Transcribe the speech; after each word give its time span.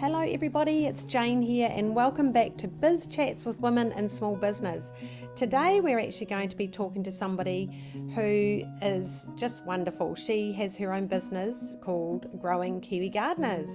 Hello, 0.00 0.20
everybody, 0.20 0.86
it's 0.86 1.02
Jane 1.02 1.42
here, 1.42 1.68
and 1.72 1.92
welcome 1.92 2.30
back 2.30 2.56
to 2.58 2.68
Biz 2.68 3.08
Chats 3.08 3.44
with 3.44 3.58
Women 3.58 3.90
in 3.90 4.08
Small 4.08 4.36
Business. 4.36 4.92
Today, 5.34 5.80
we're 5.80 5.98
actually 5.98 6.26
going 6.26 6.48
to 6.50 6.56
be 6.56 6.68
talking 6.68 7.02
to 7.02 7.10
somebody 7.10 7.68
who 8.14 8.62
is 8.80 9.26
just 9.34 9.66
wonderful. 9.66 10.14
She 10.14 10.52
has 10.52 10.76
her 10.76 10.92
own 10.92 11.08
business 11.08 11.76
called 11.80 12.40
Growing 12.40 12.80
Kiwi 12.80 13.10
Gardeners. 13.10 13.68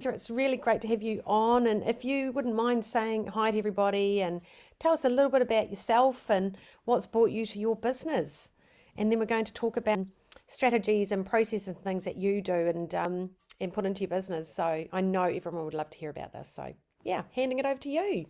It's 0.00 0.30
really 0.30 0.56
great 0.56 0.80
to 0.80 0.88
have 0.88 1.02
you 1.02 1.20
on, 1.26 1.66
and 1.66 1.82
if 1.82 2.06
you 2.06 2.32
wouldn't 2.32 2.54
mind 2.54 2.86
saying 2.86 3.26
hi 3.26 3.50
to 3.50 3.58
everybody 3.58 4.22
and 4.22 4.40
tell 4.78 4.94
us 4.94 5.04
a 5.04 5.10
little 5.10 5.30
bit 5.30 5.42
about 5.42 5.68
yourself 5.68 6.30
and 6.30 6.56
what's 6.86 7.06
brought 7.06 7.32
you 7.32 7.44
to 7.44 7.58
your 7.58 7.76
business. 7.76 8.48
And 8.96 9.12
then 9.12 9.18
we're 9.18 9.26
going 9.26 9.44
to 9.44 9.52
talk 9.52 9.76
about 9.76 9.98
strategies 10.46 11.12
and 11.12 11.26
processes 11.26 11.68
and 11.68 11.78
things 11.78 12.04
that 12.04 12.16
you 12.16 12.40
do 12.40 12.66
and 12.68 12.94
um, 12.94 13.30
and 13.60 13.72
put 13.72 13.86
into 13.86 14.02
your 14.02 14.08
business. 14.08 14.54
So 14.54 14.84
I 14.92 15.00
know 15.00 15.24
everyone 15.24 15.64
would 15.64 15.74
love 15.74 15.90
to 15.90 15.98
hear 15.98 16.10
about 16.10 16.32
this. 16.32 16.52
So 16.54 16.74
yeah, 17.04 17.22
handing 17.32 17.58
it 17.58 17.66
over 17.66 17.80
to 17.80 17.88
you. 17.88 18.26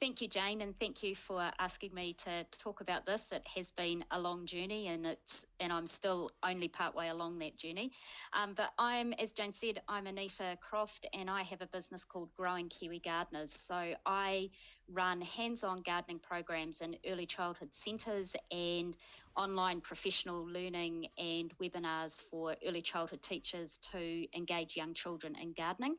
Thank 0.00 0.20
you, 0.22 0.28
Jane, 0.28 0.60
and 0.60 0.78
thank 0.78 1.02
you 1.02 1.16
for 1.16 1.50
asking 1.58 1.92
me 1.92 2.12
to 2.18 2.44
talk 2.56 2.80
about 2.80 3.04
this. 3.04 3.32
It 3.32 3.44
has 3.56 3.72
been 3.72 4.04
a 4.12 4.20
long 4.20 4.46
journey, 4.46 4.86
and 4.86 5.04
it's 5.04 5.44
and 5.58 5.72
I'm 5.72 5.88
still 5.88 6.30
only 6.44 6.68
partway 6.68 7.08
along 7.08 7.40
that 7.40 7.56
journey. 7.58 7.90
Um, 8.32 8.54
but 8.54 8.70
I'm, 8.78 9.12
as 9.14 9.32
Jane 9.32 9.52
said, 9.52 9.80
I'm 9.88 10.06
Anita 10.06 10.56
Croft, 10.60 11.06
and 11.12 11.28
I 11.28 11.42
have 11.42 11.62
a 11.62 11.66
business 11.66 12.04
called 12.04 12.28
Growing 12.36 12.68
Kiwi 12.68 13.00
Gardeners. 13.00 13.52
So 13.52 13.94
I 14.06 14.50
run 14.88 15.20
hands-on 15.20 15.82
gardening 15.82 16.20
programs 16.20 16.80
in 16.80 16.96
early 17.06 17.26
childhood 17.26 17.74
centres 17.74 18.36
and 18.52 18.96
online 19.36 19.80
professional 19.80 20.46
learning 20.46 21.08
and 21.18 21.52
webinars 21.58 22.22
for 22.22 22.54
early 22.66 22.82
childhood 22.82 23.22
teachers 23.22 23.78
to 23.92 24.26
engage 24.36 24.76
young 24.76 24.94
children 24.94 25.34
in 25.40 25.52
gardening. 25.54 25.96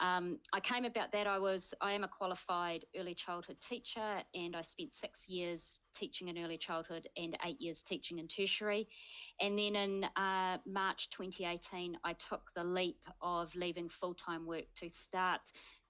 Um, 0.00 0.38
I 0.52 0.60
came 0.60 0.84
about 0.84 1.12
that. 1.12 1.26
I 1.26 1.38
was 1.38 1.74
I 1.80 1.92
am 1.92 2.04
a 2.04 2.08
qualified 2.08 2.84
early 2.98 3.14
childhood 3.14 3.60
teacher, 3.60 4.22
and 4.34 4.56
I 4.56 4.62
spent 4.62 4.94
six 4.94 5.28
years 5.28 5.80
teaching 5.94 6.28
in 6.28 6.38
early 6.38 6.58
childhood 6.58 7.08
and 7.16 7.36
eight 7.44 7.60
years 7.60 7.82
teaching 7.82 8.18
in 8.18 8.28
tertiary. 8.28 8.88
And 9.40 9.58
then 9.58 9.76
in 9.76 10.04
uh, 10.16 10.58
March 10.66 11.10
2018, 11.10 11.98
I 12.04 12.12
took 12.14 12.42
the 12.56 12.64
leap 12.64 13.04
of 13.20 13.54
leaving 13.54 13.88
full 13.88 14.14
time 14.14 14.46
work 14.46 14.64
to 14.76 14.88
start 14.88 15.40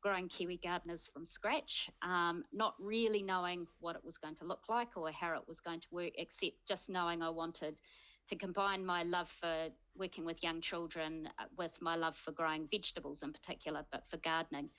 growing 0.03 0.29
kiwi 0.29 0.59
gardeners 0.63 1.09
from 1.13 1.25
scratch, 1.25 1.89
um, 2.03 2.45
not 2.53 2.75
really 2.79 3.23
knowing 3.23 3.67
what 3.81 3.97
it 3.97 4.05
was 4.05 4.19
going 4.19 4.35
to 4.35 4.45
look 4.45 4.69
like 4.69 4.97
or 4.97 5.11
how 5.11 5.35
it 5.35 5.49
was 5.49 5.61
going 5.61 5.81
to 5.81 5.89
work, 5.91 6.13
except 6.17 6.53
just 6.69 6.91
knowing 6.91 7.23
I 7.23 7.31
wanted 7.31 7.79
to 8.29 8.37
combine 8.37 8.85
my 8.85 9.03
love 9.03 9.29
for 9.29 9.69
working 9.97 10.25
with 10.25 10.43
young 10.43 10.61
children 10.61 11.29
uh, 11.39 11.45
with 11.57 11.79
my 11.81 11.97
love 11.97 12.17
for 12.17 12.33
growing 12.33 12.69
vegetables 12.71 13.23
in 13.23 13.33
particular, 13.33 13.85
but 13.93 14.07
for 14.07 14.17
gardening. 14.19 14.71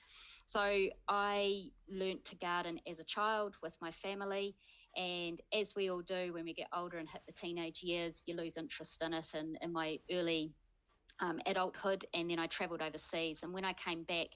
So 0.46 0.88
I 1.08 1.64
learnt 1.88 2.24
to 2.26 2.36
garden 2.36 2.78
as 2.88 2.98
a 2.98 3.04
child 3.04 3.56
with 3.62 3.76
my 3.80 3.90
family. 3.90 4.54
And 4.96 5.40
as 5.52 5.74
we 5.76 5.90
all 5.90 6.02
do 6.02 6.32
when 6.32 6.44
we 6.44 6.54
get 6.54 6.68
older 6.74 6.98
and 6.98 7.08
hit 7.08 7.22
the 7.26 7.32
teenage 7.32 7.82
years, 7.82 8.22
you 8.26 8.36
lose 8.36 8.56
interest 8.56 9.02
in 9.02 9.12
it. 9.12 9.26
And 9.34 9.58
in 9.60 9.72
my 9.72 9.98
early 10.10 10.52
um, 11.20 11.40
adulthood, 11.46 12.04
and 12.14 12.30
then 12.30 12.38
I 12.38 12.46
travelled 12.46 12.82
overseas. 12.82 13.42
And 13.42 13.52
when 13.52 13.64
I 13.64 13.72
came 13.72 14.02
back 14.02 14.28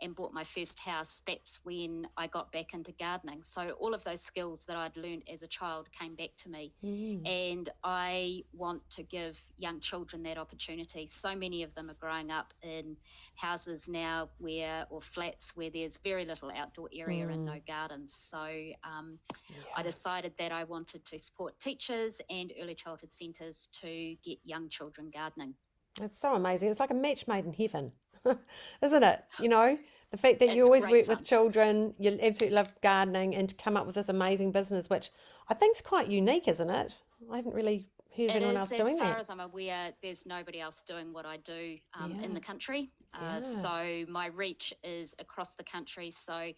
and 0.00 0.14
bought 0.14 0.32
my 0.32 0.44
first 0.44 0.78
house, 0.80 1.22
that's 1.26 1.58
when 1.64 2.06
I 2.16 2.28
got 2.28 2.52
back 2.52 2.74
into 2.74 2.92
gardening. 2.92 3.42
So 3.42 3.70
all 3.80 3.94
of 3.94 4.04
those 4.04 4.20
skills 4.20 4.64
that 4.66 4.76
I'd 4.76 4.96
learned 4.96 5.24
as 5.32 5.42
a 5.42 5.48
child 5.48 5.88
came 5.90 6.14
back 6.14 6.30
to 6.38 6.48
me, 6.48 6.72
mm. 6.84 7.28
and 7.28 7.68
I 7.82 8.44
want 8.52 8.88
to 8.90 9.02
give 9.02 9.40
young 9.56 9.80
children 9.80 10.22
that 10.24 10.38
opportunity. 10.38 11.06
So 11.06 11.34
many 11.34 11.62
of 11.62 11.74
them 11.74 11.90
are 11.90 11.94
growing 11.94 12.30
up 12.30 12.54
in 12.62 12.96
houses 13.36 13.88
now 13.88 14.28
where 14.38 14.86
or 14.90 15.00
flats 15.00 15.56
where 15.56 15.70
there's 15.70 15.96
very 15.98 16.24
little 16.24 16.50
outdoor 16.54 16.88
area 16.94 17.26
mm. 17.26 17.32
and 17.32 17.44
no 17.44 17.60
gardens. 17.66 18.14
So 18.14 18.38
um, 18.38 19.12
yeah. 19.50 19.56
I 19.76 19.82
decided 19.82 20.34
that 20.38 20.52
I 20.52 20.64
wanted 20.64 21.04
to 21.06 21.18
support 21.18 21.58
teachers 21.58 22.20
and 22.30 22.52
early 22.60 22.74
childhood 22.74 23.12
centres 23.12 23.68
to 23.80 24.16
get 24.24 24.38
young 24.44 24.68
children 24.68 25.10
gardening. 25.12 25.54
It's 26.00 26.18
so 26.18 26.34
amazing. 26.34 26.70
It's 26.70 26.80
like 26.80 26.90
a 26.90 26.94
match 26.94 27.26
made 27.26 27.44
in 27.44 27.52
heaven, 27.52 27.92
isn't 28.82 29.02
it? 29.02 29.20
You 29.40 29.48
know, 29.48 29.76
the 30.10 30.16
fact 30.16 30.38
that 30.40 30.54
you 30.54 30.64
always 30.64 30.86
work 30.86 31.06
fun. 31.06 31.16
with 31.16 31.24
children, 31.24 31.94
you 31.98 32.18
absolutely 32.22 32.56
love 32.56 32.74
gardening, 32.82 33.34
and 33.34 33.48
to 33.48 33.54
come 33.54 33.76
up 33.76 33.86
with 33.86 33.94
this 33.94 34.08
amazing 34.08 34.52
business, 34.52 34.88
which 34.88 35.10
I 35.48 35.54
think 35.54 35.76
is 35.76 35.82
quite 35.82 36.08
unique, 36.08 36.48
isn't 36.48 36.70
it? 36.70 37.02
I 37.30 37.36
haven't 37.36 37.54
really 37.54 37.88
heard 38.16 38.30
of 38.30 38.36
anyone 38.36 38.56
is, 38.56 38.60
else 38.60 38.70
doing 38.70 38.96
that. 38.96 39.04
As 39.04 39.10
far 39.10 39.18
as 39.18 39.30
I'm 39.30 39.40
aware, 39.40 39.92
there's 40.02 40.26
nobody 40.26 40.60
else 40.60 40.82
doing 40.82 41.12
what 41.12 41.26
I 41.26 41.36
do 41.38 41.76
um, 42.00 42.16
yeah. 42.16 42.24
in 42.24 42.34
the 42.34 42.40
country. 42.40 42.90
Uh, 43.14 43.18
yeah. 43.34 43.40
So 43.40 44.04
my 44.08 44.26
reach 44.26 44.72
is 44.82 45.14
across 45.18 45.54
the 45.54 45.64
country. 45.64 46.10
So 46.10 46.52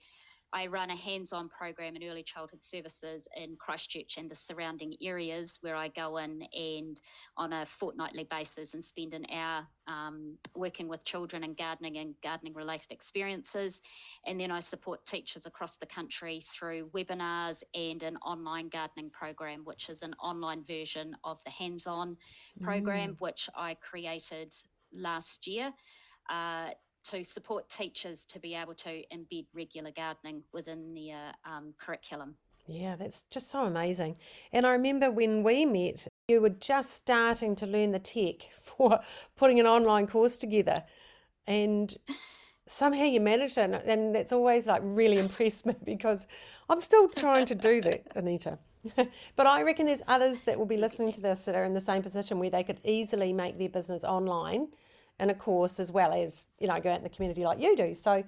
I 0.52 0.66
run 0.66 0.90
a 0.90 0.96
hands 0.96 1.32
on 1.32 1.48
program 1.48 1.96
in 1.96 2.08
early 2.08 2.22
childhood 2.22 2.62
services 2.62 3.28
in 3.36 3.56
Christchurch 3.56 4.18
and 4.18 4.30
the 4.30 4.34
surrounding 4.34 4.94
areas 5.00 5.58
where 5.60 5.76
I 5.76 5.88
go 5.88 6.16
in 6.16 6.42
and 6.54 7.00
on 7.36 7.52
a 7.52 7.64
fortnightly 7.64 8.24
basis 8.24 8.74
and 8.74 8.84
spend 8.84 9.14
an 9.14 9.26
hour 9.32 9.66
um, 9.86 10.36
working 10.56 10.88
with 10.88 11.04
children 11.04 11.44
and 11.44 11.56
gardening 11.56 11.98
and 11.98 12.14
gardening 12.22 12.54
related 12.54 12.90
experiences. 12.90 13.80
And 14.26 14.40
then 14.40 14.50
I 14.50 14.60
support 14.60 15.06
teachers 15.06 15.46
across 15.46 15.76
the 15.76 15.86
country 15.86 16.40
through 16.40 16.88
webinars 16.94 17.62
and 17.74 18.02
an 18.02 18.16
online 18.18 18.68
gardening 18.68 19.10
program, 19.10 19.62
which 19.64 19.88
is 19.88 20.02
an 20.02 20.14
online 20.22 20.64
version 20.64 21.16
of 21.24 21.42
the 21.44 21.50
hands 21.50 21.86
on 21.86 22.16
program, 22.60 23.10
mm. 23.10 23.20
which 23.20 23.48
I 23.54 23.74
created 23.74 24.52
last 24.92 25.46
year. 25.46 25.72
Uh, 26.28 26.70
to 27.04 27.24
support 27.24 27.68
teachers 27.68 28.24
to 28.26 28.38
be 28.38 28.54
able 28.54 28.74
to 28.74 29.02
embed 29.12 29.46
regular 29.54 29.90
gardening 29.90 30.42
within 30.52 30.94
their 30.94 31.32
um, 31.44 31.74
curriculum. 31.78 32.34
Yeah, 32.66 32.96
that's 32.96 33.24
just 33.30 33.50
so 33.50 33.64
amazing. 33.64 34.16
And 34.52 34.66
I 34.66 34.72
remember 34.72 35.10
when 35.10 35.42
we 35.42 35.64
met, 35.64 36.06
you 36.28 36.40
were 36.40 36.50
just 36.50 36.92
starting 36.92 37.56
to 37.56 37.66
learn 37.66 37.92
the 37.92 37.98
tech 37.98 38.42
for 38.52 39.00
putting 39.36 39.58
an 39.60 39.66
online 39.66 40.06
course 40.06 40.36
together. 40.36 40.84
And 41.46 41.96
somehow 42.66 43.04
you 43.04 43.20
managed 43.20 43.58
it. 43.58 43.82
And 43.84 44.14
that's 44.14 44.32
always 44.32 44.66
like 44.66 44.82
really 44.84 45.18
impressed 45.26 45.66
me 45.66 45.74
because 45.84 46.26
I'm 46.68 46.80
still 46.80 47.08
trying 47.08 47.46
to 47.46 47.54
do 47.54 47.80
that, 47.82 48.06
Anita. 48.14 48.58
but 49.36 49.46
I 49.46 49.62
reckon 49.62 49.86
there's 49.86 50.02
others 50.08 50.42
that 50.44 50.58
will 50.58 50.66
be 50.66 50.78
listening 50.78 51.12
to 51.12 51.20
this 51.20 51.42
that 51.42 51.54
are 51.54 51.64
in 51.64 51.74
the 51.74 51.80
same 51.80 52.02
position 52.02 52.38
where 52.38 52.48
they 52.48 52.62
could 52.62 52.78
easily 52.84 53.32
make 53.32 53.58
their 53.58 53.68
business 53.68 54.04
online 54.04 54.68
and 55.20 55.30
a 55.30 55.34
course 55.34 55.78
as 55.78 55.92
well 55.92 56.12
as 56.12 56.48
you 56.58 56.66
know 56.66 56.80
go 56.80 56.90
out 56.90 56.96
in 56.96 57.04
the 57.04 57.10
community 57.10 57.44
like 57.44 57.60
you 57.60 57.76
do. 57.76 57.94
So 57.94 58.24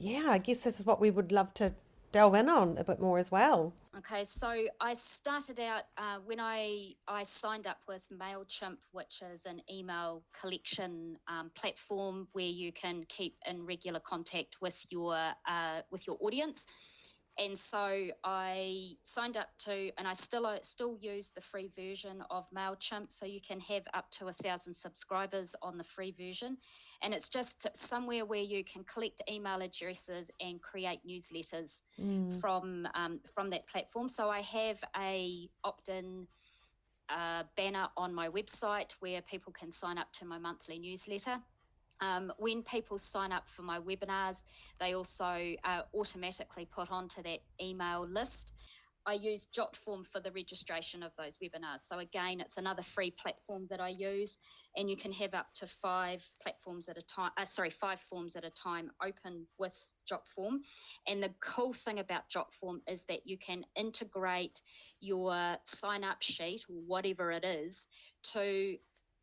yeah 0.00 0.26
i 0.28 0.38
guess 0.38 0.62
this 0.62 0.78
is 0.78 0.86
what 0.86 1.00
we 1.00 1.10
would 1.10 1.32
love 1.32 1.52
to 1.54 1.72
delve 2.10 2.34
in 2.34 2.48
on 2.48 2.78
a 2.78 2.84
bit 2.84 3.00
more 3.00 3.18
as 3.18 3.30
well. 3.30 3.72
Okay 3.96 4.24
so 4.24 4.64
i 4.80 4.94
started 4.94 5.58
out 5.58 5.82
uh, 5.96 6.18
when 6.24 6.38
i 6.40 6.92
i 7.08 7.22
signed 7.22 7.66
up 7.66 7.78
with 7.88 8.06
mailchimp 8.12 8.76
which 8.92 9.22
is 9.32 9.44
an 9.46 9.60
email 9.70 10.22
collection 10.38 11.16
um, 11.26 11.50
platform 11.54 12.28
where 12.32 12.44
you 12.44 12.72
can 12.72 13.04
keep 13.08 13.34
in 13.46 13.66
regular 13.66 14.00
contact 14.00 14.56
with 14.60 14.86
your 14.90 15.14
uh, 15.14 15.80
with 15.90 16.06
your 16.06 16.16
audience 16.20 16.66
and 17.38 17.56
so 17.56 18.08
I 18.24 18.92
signed 19.02 19.36
up 19.36 19.48
to, 19.60 19.90
and 19.96 20.08
I 20.08 20.12
still 20.12 20.46
uh, 20.46 20.58
still 20.62 20.98
use 21.00 21.30
the 21.30 21.40
free 21.40 21.70
version 21.76 22.22
of 22.30 22.48
Mailchimp, 22.50 23.12
so 23.12 23.26
you 23.26 23.40
can 23.40 23.60
have 23.60 23.84
up 23.94 24.10
to 24.12 24.26
a 24.26 24.32
thousand 24.32 24.74
subscribers 24.74 25.54
on 25.62 25.78
the 25.78 25.84
free 25.84 26.12
version, 26.12 26.56
and 27.02 27.14
it's 27.14 27.28
just 27.28 27.66
somewhere 27.76 28.24
where 28.24 28.42
you 28.42 28.64
can 28.64 28.84
collect 28.84 29.22
email 29.30 29.60
addresses 29.62 30.30
and 30.40 30.60
create 30.60 31.00
newsletters 31.08 31.82
mm. 32.00 32.40
from 32.40 32.88
um, 32.94 33.20
from 33.34 33.50
that 33.50 33.66
platform. 33.68 34.08
So 34.08 34.28
I 34.28 34.40
have 34.42 34.82
a 34.96 35.48
opt-in. 35.64 36.26
Uh, 37.10 37.42
banner 37.56 37.88
on 37.96 38.12
my 38.12 38.28
website 38.28 38.92
where 39.00 39.22
people 39.22 39.50
can 39.50 39.70
sign 39.70 39.96
up 39.96 40.12
to 40.12 40.26
my 40.26 40.36
monthly 40.38 40.78
newsletter. 40.78 41.40
Um, 42.00 42.32
when 42.38 42.62
people 42.62 42.98
sign 42.98 43.32
up 43.32 43.48
for 43.48 43.62
my 43.62 43.78
webinars, 43.80 44.44
they 44.80 44.94
also 44.94 45.54
uh, 45.64 45.82
automatically 45.94 46.66
put 46.66 46.92
onto 46.92 47.22
that 47.22 47.40
email 47.60 48.06
list. 48.08 48.52
I 49.06 49.14
use 49.14 49.48
Jotform 49.56 50.06
for 50.06 50.20
the 50.20 50.30
registration 50.32 51.02
of 51.02 51.16
those 51.16 51.38
webinars. 51.38 51.78
So 51.78 51.98
again, 51.98 52.40
it's 52.40 52.58
another 52.58 52.82
free 52.82 53.10
platform 53.10 53.66
that 53.70 53.80
I 53.80 53.88
use, 53.88 54.38
and 54.76 54.90
you 54.90 54.96
can 54.98 55.12
have 55.12 55.32
up 55.32 55.46
to 55.54 55.66
five 55.66 56.22
platforms 56.42 56.90
at 56.90 56.98
a 56.98 57.02
time. 57.02 57.30
Uh, 57.38 57.46
sorry, 57.46 57.70
five 57.70 58.00
forms 58.00 58.36
at 58.36 58.44
a 58.44 58.50
time 58.50 58.90
open 59.02 59.46
with 59.58 59.74
Jotform. 60.10 60.58
And 61.06 61.22
the 61.22 61.32
cool 61.40 61.72
thing 61.72 62.00
about 62.00 62.28
Jotform 62.28 62.80
is 62.86 63.06
that 63.06 63.26
you 63.26 63.38
can 63.38 63.64
integrate 63.76 64.60
your 65.00 65.56
sign 65.64 66.04
up 66.04 66.20
sheet, 66.20 66.64
or 66.68 66.76
whatever 66.86 67.30
it 67.30 67.46
is, 67.46 67.88
to 68.34 68.76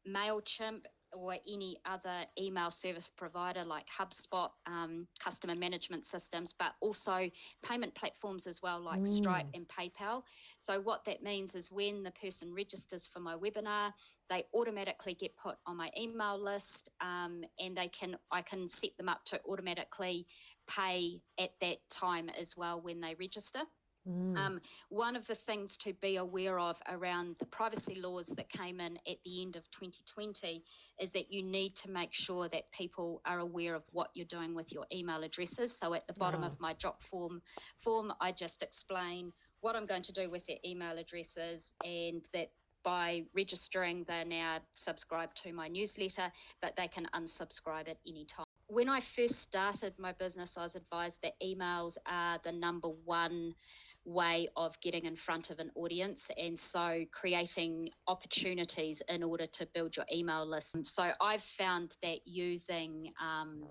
Mailchimp 0.08 0.86
or 1.16 1.36
any 1.48 1.78
other 1.86 2.26
email 2.40 2.70
service 2.70 3.10
provider 3.16 3.64
like 3.64 3.88
HubSpot, 3.88 4.50
um, 4.68 5.08
customer 5.20 5.56
management 5.56 6.06
systems, 6.06 6.54
but 6.58 6.74
also 6.82 7.30
payment 7.64 7.96
platforms 7.96 8.46
as 8.46 8.62
well, 8.62 8.80
like 8.80 9.02
mm. 9.02 9.08
Stripe 9.08 9.48
and 9.54 9.68
PayPal. 9.68 10.24
So, 10.58 10.80
what 10.82 11.06
that 11.06 11.24
means 11.24 11.56
is 11.56 11.72
when 11.72 12.04
the 12.04 12.12
person 12.12 12.54
registers 12.54 13.08
for 13.08 13.20
my 13.20 13.36
webinar, 13.36 13.92
they 14.30 14.44
automatically 14.54 15.14
get 15.14 15.36
put 15.38 15.56
on 15.66 15.78
my 15.78 15.90
email 15.98 16.38
list, 16.38 16.90
um, 17.02 17.44
and 17.60 17.76
they 17.76 17.88
can 17.88 18.18
I 18.32 18.42
can 18.42 18.68
set 18.68 18.98
them 18.98 19.10
up 19.10 19.24
to 19.26 19.40
automatically 19.48 20.28
pay 20.68 21.22
at 21.40 21.52
that 21.62 21.78
time 21.90 22.30
as 22.30 22.56
well 22.58 22.82
when 22.82 23.00
they 23.00 23.16
register. 23.16 23.62
Mm. 24.08 24.38
Um, 24.38 24.62
one 24.90 25.16
of 25.16 25.26
the 25.26 25.36
things 25.36 25.78
to 25.78 25.94
be 25.94 26.18
aware 26.18 26.60
of 26.60 26.80
around 26.90 27.36
the 27.40 27.46
privacy 27.48 28.00
laws 28.00 28.28
that 28.38 28.50
came 28.50 28.80
in 28.80 28.98
at 29.10 29.18
the 29.26 29.42
end 29.42 29.56
of 29.56 29.70
2020 29.72 30.64
is 31.00 31.12
that 31.14 31.32
you 31.32 31.42
need 31.42 31.76
to 31.78 31.92
make 31.92 32.14
sure 32.14 32.48
that 32.50 32.72
people 32.72 33.22
are 33.26 33.40
aware 33.40 33.74
of 33.74 33.84
what 33.92 34.10
you're 34.14 34.26
doing 34.26 34.54
with 34.54 34.72
your 34.72 34.86
email 34.94 35.24
addresses. 35.24 35.78
So 35.78 35.94
at 35.94 36.06
the 36.06 36.14
bottom 36.14 36.44
oh. 36.44 36.48
of 36.48 36.60
my 36.60 36.74
Jotform 36.76 37.42
form, 37.78 38.14
I 38.22 38.32
just 38.32 38.62
explain 38.62 39.34
what 39.62 39.76
I'm 39.76 39.88
going 39.88 40.04
to 40.04 40.14
do 40.14 40.30
with 40.30 40.46
their 40.46 40.58
email 40.64 40.98
addresses 40.98 41.74
and 41.84 42.24
that 42.34 42.50
by 42.84 43.24
registering, 43.34 44.04
they're 44.04 44.24
now 44.24 44.60
subscribed 44.74 45.36
to 45.44 45.52
my 45.52 45.68
newsletter, 45.68 46.32
but 46.62 46.76
they 46.76 46.88
can 46.88 47.08
unsubscribe 47.16 47.90
at 47.90 47.98
any 48.08 48.26
time. 48.26 48.45
When 48.76 48.90
I 48.90 49.00
first 49.00 49.36
started 49.36 49.94
my 49.98 50.12
business, 50.12 50.58
I 50.58 50.64
was 50.64 50.76
advised 50.76 51.22
that 51.22 51.40
emails 51.42 51.96
are 52.06 52.38
the 52.44 52.52
number 52.52 52.90
one 53.06 53.56
way 54.04 54.50
of 54.58 54.78
getting 54.82 55.06
in 55.06 55.16
front 55.16 55.50
of 55.50 55.60
an 55.60 55.72
audience 55.76 56.30
and 56.38 56.60
so 56.60 57.06
creating 57.14 57.88
opportunities 58.10 59.02
in 59.08 59.24
order 59.24 59.46
to 59.46 59.66
build 59.74 59.96
your 59.96 60.06
email 60.14 60.46
list. 60.46 60.86
So 60.86 61.14
I've 61.22 61.42
found 61.42 61.96
that 62.04 62.20
using 62.26 63.14
um, 63.24 63.64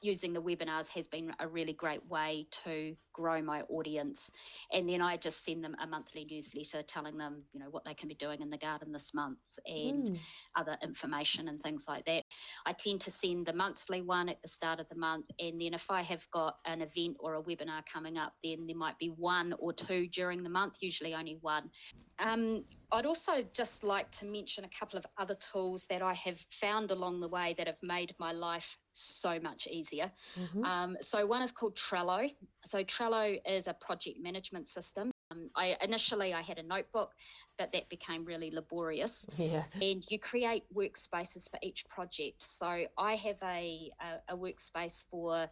using 0.00 0.32
the 0.32 0.42
webinars 0.42 0.92
has 0.96 1.06
been 1.06 1.32
a 1.38 1.46
really 1.46 1.72
great 1.72 2.04
way 2.06 2.48
to 2.64 2.96
grow 3.12 3.42
my 3.42 3.62
audience. 3.62 4.30
And 4.72 4.88
then 4.88 5.02
I 5.02 5.16
just 5.16 5.44
send 5.44 5.64
them 5.64 5.76
a 5.82 5.86
monthly 5.86 6.26
newsletter 6.30 6.82
telling 6.82 7.16
them, 7.16 7.42
you 7.52 7.60
know, 7.60 7.70
what 7.70 7.84
they 7.84 7.94
can 7.94 8.08
be 8.08 8.14
doing 8.14 8.40
in 8.40 8.50
the 8.50 8.58
garden 8.58 8.92
this 8.92 9.14
month 9.14 9.38
and 9.66 10.08
mm. 10.08 10.18
other 10.56 10.76
information 10.82 11.48
and 11.48 11.60
things 11.60 11.86
like 11.88 12.04
that. 12.06 12.24
I 12.66 12.72
tend 12.72 13.00
to 13.02 13.10
send 13.10 13.46
the 13.46 13.52
monthly 13.52 14.02
one 14.02 14.28
at 14.28 14.40
the 14.42 14.48
start 14.48 14.80
of 14.80 14.88
the 14.88 14.96
month. 14.96 15.30
And 15.38 15.60
then 15.60 15.74
if 15.74 15.90
I 15.90 16.02
have 16.02 16.26
got 16.32 16.56
an 16.66 16.82
event 16.82 17.16
or 17.20 17.34
a 17.34 17.42
webinar 17.42 17.82
coming 17.90 18.18
up, 18.18 18.32
then 18.42 18.66
there 18.66 18.76
might 18.76 18.98
be 18.98 19.08
one 19.08 19.54
or 19.58 19.72
two 19.72 20.08
during 20.08 20.42
the 20.42 20.50
month, 20.50 20.78
usually 20.80 21.14
only 21.14 21.38
one. 21.40 21.70
Um, 22.18 22.62
I'd 22.92 23.06
also 23.06 23.42
just 23.54 23.84
like 23.84 24.10
to 24.12 24.26
mention 24.26 24.64
a 24.64 24.68
couple 24.68 24.98
of 24.98 25.06
other 25.18 25.34
tools 25.34 25.86
that 25.86 26.02
I 26.02 26.12
have 26.14 26.38
found 26.50 26.90
along 26.90 27.20
the 27.20 27.28
way 27.28 27.54
that 27.58 27.66
have 27.66 27.82
made 27.82 28.12
my 28.20 28.32
life 28.32 28.76
so 28.92 29.40
much 29.40 29.66
easier. 29.66 30.10
Mm-hmm. 30.38 30.64
Um, 30.64 30.96
so 31.00 31.26
one 31.26 31.42
is 31.42 31.50
called 31.50 31.74
Trello. 31.74 32.30
So 32.64 32.84
Trello 32.84 33.01
is 33.46 33.66
a 33.66 33.74
project 33.74 34.18
management 34.20 34.68
system. 34.68 35.10
Um, 35.30 35.48
I 35.56 35.76
initially 35.82 36.34
I 36.34 36.42
had 36.42 36.58
a 36.58 36.62
notebook, 36.62 37.10
but 37.58 37.72
that 37.72 37.88
became 37.88 38.24
really 38.24 38.50
laborious. 38.50 39.26
Yeah. 39.36 39.64
And 39.80 40.04
you 40.08 40.18
create 40.18 40.64
workspaces 40.74 41.50
for 41.50 41.58
each 41.62 41.86
project. 41.88 42.42
So 42.42 42.84
I 42.98 43.14
have 43.14 43.38
a, 43.42 43.90
a, 44.00 44.34
a 44.34 44.36
workspace 44.36 45.04
for 45.10 45.48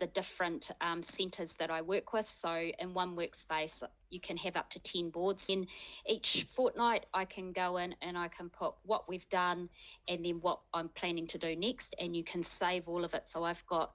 the 0.00 0.06
different 0.08 0.70
um, 0.80 1.02
centres 1.02 1.56
that 1.56 1.70
I 1.70 1.82
work 1.82 2.12
with. 2.12 2.26
So 2.26 2.70
in 2.78 2.94
one 2.94 3.16
workspace, 3.16 3.84
you 4.08 4.18
can 4.18 4.36
have 4.38 4.56
up 4.56 4.70
to 4.70 4.80
10 4.80 5.10
boards. 5.10 5.48
In 5.48 5.66
each 6.06 6.46
fortnight, 6.48 7.06
I 7.14 7.24
can 7.26 7.52
go 7.52 7.76
in 7.76 7.94
and 8.02 8.18
I 8.18 8.28
can 8.28 8.48
put 8.48 8.74
what 8.82 9.08
we've 9.08 9.28
done 9.28 9.68
and 10.08 10.24
then 10.24 10.40
what 10.40 10.60
I'm 10.74 10.88
planning 10.88 11.28
to 11.28 11.38
do 11.38 11.54
next, 11.54 11.94
and 12.00 12.16
you 12.16 12.24
can 12.24 12.42
save 12.42 12.88
all 12.88 13.04
of 13.04 13.14
it. 13.14 13.26
So 13.26 13.44
I've 13.44 13.64
got 13.66 13.92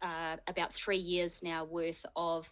uh, 0.00 0.36
about 0.46 0.72
three 0.72 0.96
years 0.96 1.42
now 1.42 1.64
worth 1.64 2.06
of 2.16 2.50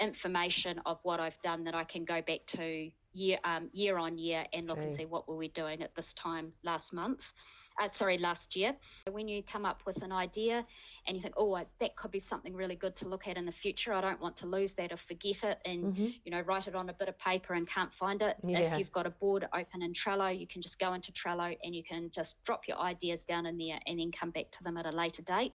information 0.00 0.80
of 0.84 0.98
what 1.04 1.20
I've 1.20 1.40
done 1.40 1.64
that 1.64 1.74
I 1.74 1.84
can 1.84 2.04
go 2.04 2.20
back 2.20 2.44
to 2.48 2.90
year 3.14 3.38
um, 3.44 3.70
year 3.72 3.96
on 3.98 4.18
year 4.18 4.44
and 4.52 4.66
look 4.66 4.78
okay. 4.78 4.84
and 4.84 4.92
see 4.92 5.06
what 5.06 5.28
were 5.28 5.36
we 5.36 5.48
doing 5.48 5.82
at 5.82 5.94
this 5.94 6.12
time 6.12 6.52
last 6.62 6.92
month 6.92 7.32
uh, 7.80 7.88
sorry, 7.88 8.18
last 8.18 8.56
year. 8.56 8.74
When 9.10 9.28
you 9.28 9.42
come 9.42 9.66
up 9.66 9.82
with 9.86 10.02
an 10.02 10.12
idea 10.12 10.64
and 11.06 11.16
you 11.16 11.22
think, 11.22 11.34
oh, 11.36 11.60
that 11.80 11.96
could 11.96 12.10
be 12.10 12.18
something 12.18 12.54
really 12.54 12.76
good 12.76 12.96
to 12.96 13.08
look 13.08 13.26
at 13.28 13.36
in 13.36 13.46
the 13.46 13.52
future, 13.52 13.92
I 13.92 14.00
don't 14.00 14.20
want 14.20 14.38
to 14.38 14.46
lose 14.46 14.74
that 14.74 14.92
or 14.92 14.96
forget 14.96 15.44
it 15.44 15.58
and, 15.64 15.94
mm-hmm. 15.94 16.06
you 16.24 16.30
know, 16.30 16.40
write 16.40 16.68
it 16.68 16.74
on 16.74 16.88
a 16.88 16.92
bit 16.92 17.08
of 17.08 17.18
paper 17.18 17.54
and 17.54 17.68
can't 17.68 17.92
find 17.92 18.22
it. 18.22 18.36
Yeah. 18.46 18.60
If 18.60 18.78
you've 18.78 18.92
got 18.92 19.06
a 19.06 19.10
board 19.10 19.46
open 19.52 19.82
in 19.82 19.92
Trello, 19.92 20.36
you 20.38 20.46
can 20.46 20.62
just 20.62 20.78
go 20.78 20.92
into 20.94 21.12
Trello 21.12 21.56
and 21.62 21.74
you 21.74 21.82
can 21.82 22.10
just 22.10 22.42
drop 22.44 22.68
your 22.68 22.80
ideas 22.80 23.24
down 23.24 23.46
in 23.46 23.58
there 23.58 23.78
and 23.86 23.98
then 23.98 24.12
come 24.12 24.30
back 24.30 24.50
to 24.52 24.64
them 24.64 24.76
at 24.76 24.86
a 24.86 24.92
later 24.92 25.22
date. 25.22 25.52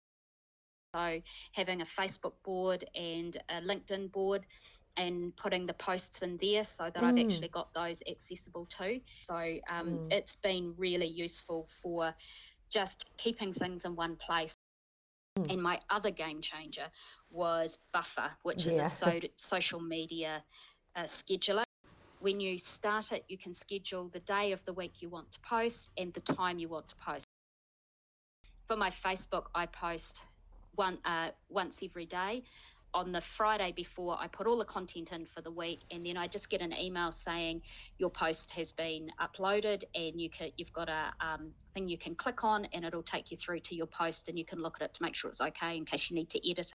So, 0.95 1.21
having 1.51 1.81
a 1.81 1.85
Facebook 1.85 2.35
board 2.45 2.85
and 2.95 3.35
a 3.49 3.59
LinkedIn 3.59 4.13
board 4.13 4.45
and 4.95 5.35
putting 5.35 5.65
the 5.65 5.73
posts 5.73 6.21
in 6.21 6.37
there 6.37 6.63
so 6.63 6.85
that 6.85 7.03
mm. 7.03 7.03
I've 7.03 7.19
actually 7.19 7.49
got 7.49 7.73
those 7.73 8.01
accessible 8.09 8.65
too. 8.67 9.01
So 9.05 9.35
um, 9.69 9.89
mm. 9.89 10.13
it's 10.13 10.37
been 10.37 10.73
really 10.77 11.07
useful 11.07 11.65
for 11.65 12.13
just 12.69 13.03
keeping 13.17 13.51
things 13.51 13.83
in 13.83 13.97
one 13.97 14.15
place. 14.15 14.55
Mm. 15.37 15.51
And 15.51 15.61
my 15.61 15.79
other 15.89 16.11
game 16.11 16.39
changer 16.39 16.85
was 17.29 17.79
Buffer, 17.91 18.29
which 18.43 18.65
is 18.65 18.77
yeah. 18.77 18.85
a 18.85 18.89
so- 18.89 19.19
social 19.35 19.81
media 19.81 20.43
uh, 20.95 21.03
scheduler. 21.03 21.63
When 22.19 22.39
you 22.39 22.57
start 22.57 23.11
it, 23.11 23.25
you 23.27 23.37
can 23.37 23.51
schedule 23.51 24.07
the 24.07 24.21
day 24.21 24.53
of 24.53 24.63
the 24.63 24.71
week 24.71 25.01
you 25.01 25.09
want 25.09 25.33
to 25.33 25.41
post 25.41 25.91
and 25.97 26.13
the 26.13 26.21
time 26.21 26.57
you 26.57 26.69
want 26.69 26.87
to 26.87 26.95
post. 26.95 27.25
For 28.65 28.77
my 28.77 28.89
Facebook, 28.89 29.47
I 29.53 29.65
post 29.65 30.23
one 30.75 30.97
uh, 31.05 31.29
once 31.49 31.83
every 31.83 32.05
day 32.05 32.43
on 32.95 33.11
the 33.11 33.19
Friday 33.19 33.73
before, 33.75 34.17
I 34.17 34.27
put 34.27 34.47
all 34.47 34.57
the 34.57 34.65
content 34.65 35.11
in 35.11 35.25
for 35.25 35.41
the 35.41 35.51
week, 35.51 35.81
and 35.91 36.05
then 36.05 36.15
I 36.15 36.27
just 36.27 36.49
get 36.49 36.61
an 36.61 36.73
email 36.73 37.11
saying 37.11 37.61
your 37.97 38.09
post 38.09 38.51
has 38.51 38.71
been 38.71 39.11
uploaded, 39.19 39.83
and 39.93 40.19
you 40.19 40.29
can 40.29 40.49
you've 40.57 40.73
got 40.73 40.89
a 40.89 41.13
um, 41.19 41.51
thing 41.73 41.89
you 41.89 41.97
can 41.97 42.15
click 42.15 42.43
on, 42.45 42.65
and 42.73 42.85
it'll 42.85 43.03
take 43.03 43.29
you 43.31 43.37
through 43.37 43.59
to 43.59 43.75
your 43.75 43.87
post, 43.87 44.29
and 44.29 44.39
you 44.39 44.45
can 44.45 44.61
look 44.61 44.77
at 44.79 44.85
it 44.85 44.93
to 44.95 45.03
make 45.03 45.15
sure 45.15 45.29
it's 45.29 45.41
okay 45.41 45.75
in 45.75 45.83
case 45.83 46.09
you 46.09 46.15
need 46.15 46.29
to 46.29 46.49
edit. 46.49 46.71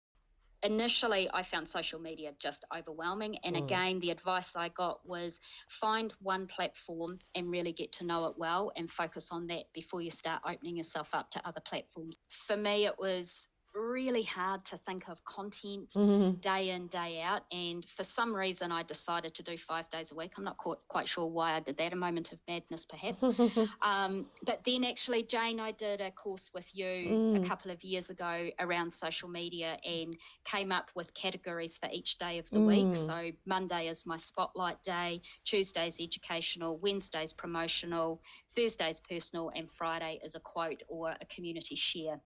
Initially, 0.62 1.28
I 1.34 1.42
found 1.42 1.68
social 1.68 2.00
media 2.00 2.32
just 2.38 2.64
overwhelming. 2.76 3.36
And 3.44 3.54
mm. 3.54 3.62
again, 3.62 4.00
the 4.00 4.10
advice 4.10 4.56
I 4.56 4.70
got 4.70 5.06
was 5.06 5.38
find 5.68 6.12
one 6.22 6.46
platform 6.46 7.18
and 7.34 7.50
really 7.50 7.72
get 7.72 7.92
to 7.92 8.06
know 8.06 8.24
it 8.24 8.38
well 8.38 8.72
and 8.74 8.90
focus 8.90 9.30
on 9.30 9.46
that 9.48 9.64
before 9.74 10.00
you 10.00 10.10
start 10.10 10.40
opening 10.48 10.78
yourself 10.78 11.14
up 11.14 11.30
to 11.32 11.46
other 11.46 11.60
platforms. 11.60 12.16
For 12.30 12.56
me, 12.56 12.86
it 12.86 12.94
was 12.98 13.50
really 13.76 14.22
hard 14.22 14.64
to 14.64 14.76
think 14.76 15.08
of 15.08 15.24
content 15.24 15.90
mm-hmm. 15.90 16.32
day 16.40 16.70
in, 16.70 16.86
day 16.88 17.20
out. 17.22 17.42
And 17.52 17.86
for 17.88 18.02
some 18.02 18.34
reason, 18.34 18.72
I 18.72 18.82
decided 18.82 19.34
to 19.34 19.42
do 19.42 19.56
five 19.56 19.88
days 19.90 20.12
a 20.12 20.14
week. 20.14 20.32
I'm 20.38 20.44
not 20.44 20.56
quite, 20.56 20.78
quite 20.88 21.06
sure 21.06 21.26
why 21.26 21.52
I 21.52 21.60
did 21.60 21.76
that, 21.76 21.92
a 21.92 21.96
moment 21.96 22.32
of 22.32 22.40
madness, 22.48 22.86
perhaps. 22.86 23.22
um, 23.82 24.26
but 24.44 24.62
then, 24.64 24.84
actually, 24.84 25.24
Jane, 25.24 25.60
I 25.60 25.72
did 25.72 26.00
a 26.00 26.10
course 26.10 26.50
with 26.54 26.70
you 26.74 26.86
mm. 26.86 27.44
a 27.44 27.48
couple 27.48 27.70
of 27.70 27.82
years 27.84 28.10
ago 28.10 28.50
around 28.60 28.90
social 28.90 29.28
media 29.28 29.78
and 29.84 30.16
came 30.44 30.72
up 30.72 30.90
with 30.94 31.14
categories 31.14 31.78
for 31.78 31.88
each 31.92 32.18
day 32.18 32.38
of 32.38 32.48
the 32.50 32.58
mm. 32.58 32.66
week. 32.66 32.96
So, 32.96 33.30
Monday 33.46 33.88
is 33.88 34.06
my 34.06 34.16
spotlight 34.16 34.82
day, 34.82 35.20
Tuesday's 35.44 36.00
educational, 36.00 36.78
Wednesday's 36.78 37.32
promotional, 37.32 38.20
Thursday's 38.50 39.00
personal, 39.00 39.50
and 39.54 39.68
Friday 39.68 40.20
is 40.24 40.34
a 40.34 40.40
quote 40.40 40.82
or 40.88 41.14
a 41.20 41.26
community 41.26 41.74
share 41.74 42.20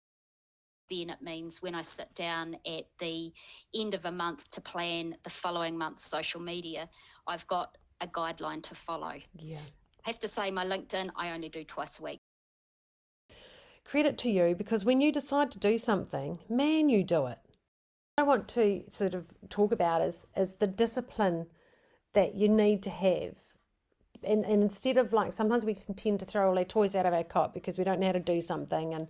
then 0.89 1.09
it 1.09 1.21
means 1.21 1.61
when 1.61 1.75
I 1.75 1.81
sit 1.81 2.13
down 2.15 2.55
at 2.65 2.85
the 2.99 3.31
end 3.75 3.93
of 3.93 4.05
a 4.05 4.11
month 4.11 4.49
to 4.51 4.61
plan 4.61 5.15
the 5.23 5.29
following 5.29 5.77
month's 5.77 6.05
social 6.05 6.41
media, 6.41 6.87
I've 7.27 7.47
got 7.47 7.77
a 8.01 8.07
guideline 8.07 8.63
to 8.63 8.75
follow. 8.75 9.13
Yeah. 9.37 9.57
I 10.05 10.09
have 10.09 10.19
to 10.19 10.27
say, 10.27 10.51
my 10.51 10.65
LinkedIn, 10.65 11.09
I 11.15 11.31
only 11.31 11.49
do 11.49 11.63
twice 11.63 11.99
a 11.99 12.03
week. 12.03 12.19
Credit 13.83 14.17
to 14.19 14.29
you 14.29 14.55
because 14.55 14.85
when 14.85 15.01
you 15.01 15.11
decide 15.11 15.51
to 15.51 15.59
do 15.59 15.77
something, 15.77 16.39
man, 16.49 16.89
you 16.89 17.03
do 17.03 17.25
it. 17.27 17.39
I 18.17 18.23
want 18.23 18.47
to 18.49 18.83
sort 18.89 19.13
of 19.13 19.27
talk 19.49 19.71
about 19.71 20.01
is, 20.01 20.27
is 20.35 20.55
the 20.55 20.67
discipline 20.67 21.47
that 22.13 22.35
you 22.35 22.49
need 22.49 22.83
to 22.83 22.89
have. 22.89 23.35
And, 24.23 24.43
and 24.45 24.61
instead 24.61 24.97
of 24.97 25.13
like 25.13 25.31
sometimes 25.31 25.65
we 25.65 25.73
tend 25.73 26.19
to 26.19 26.25
throw 26.25 26.49
all 26.49 26.57
our 26.57 26.65
toys 26.65 26.95
out 26.95 27.05
of 27.05 27.13
our 27.13 27.23
cot 27.23 27.53
because 27.53 27.77
we 27.77 27.83
don't 27.83 27.99
know 27.99 28.07
how 28.07 28.13
to 28.13 28.19
do 28.19 28.41
something 28.41 28.93
and 28.93 29.07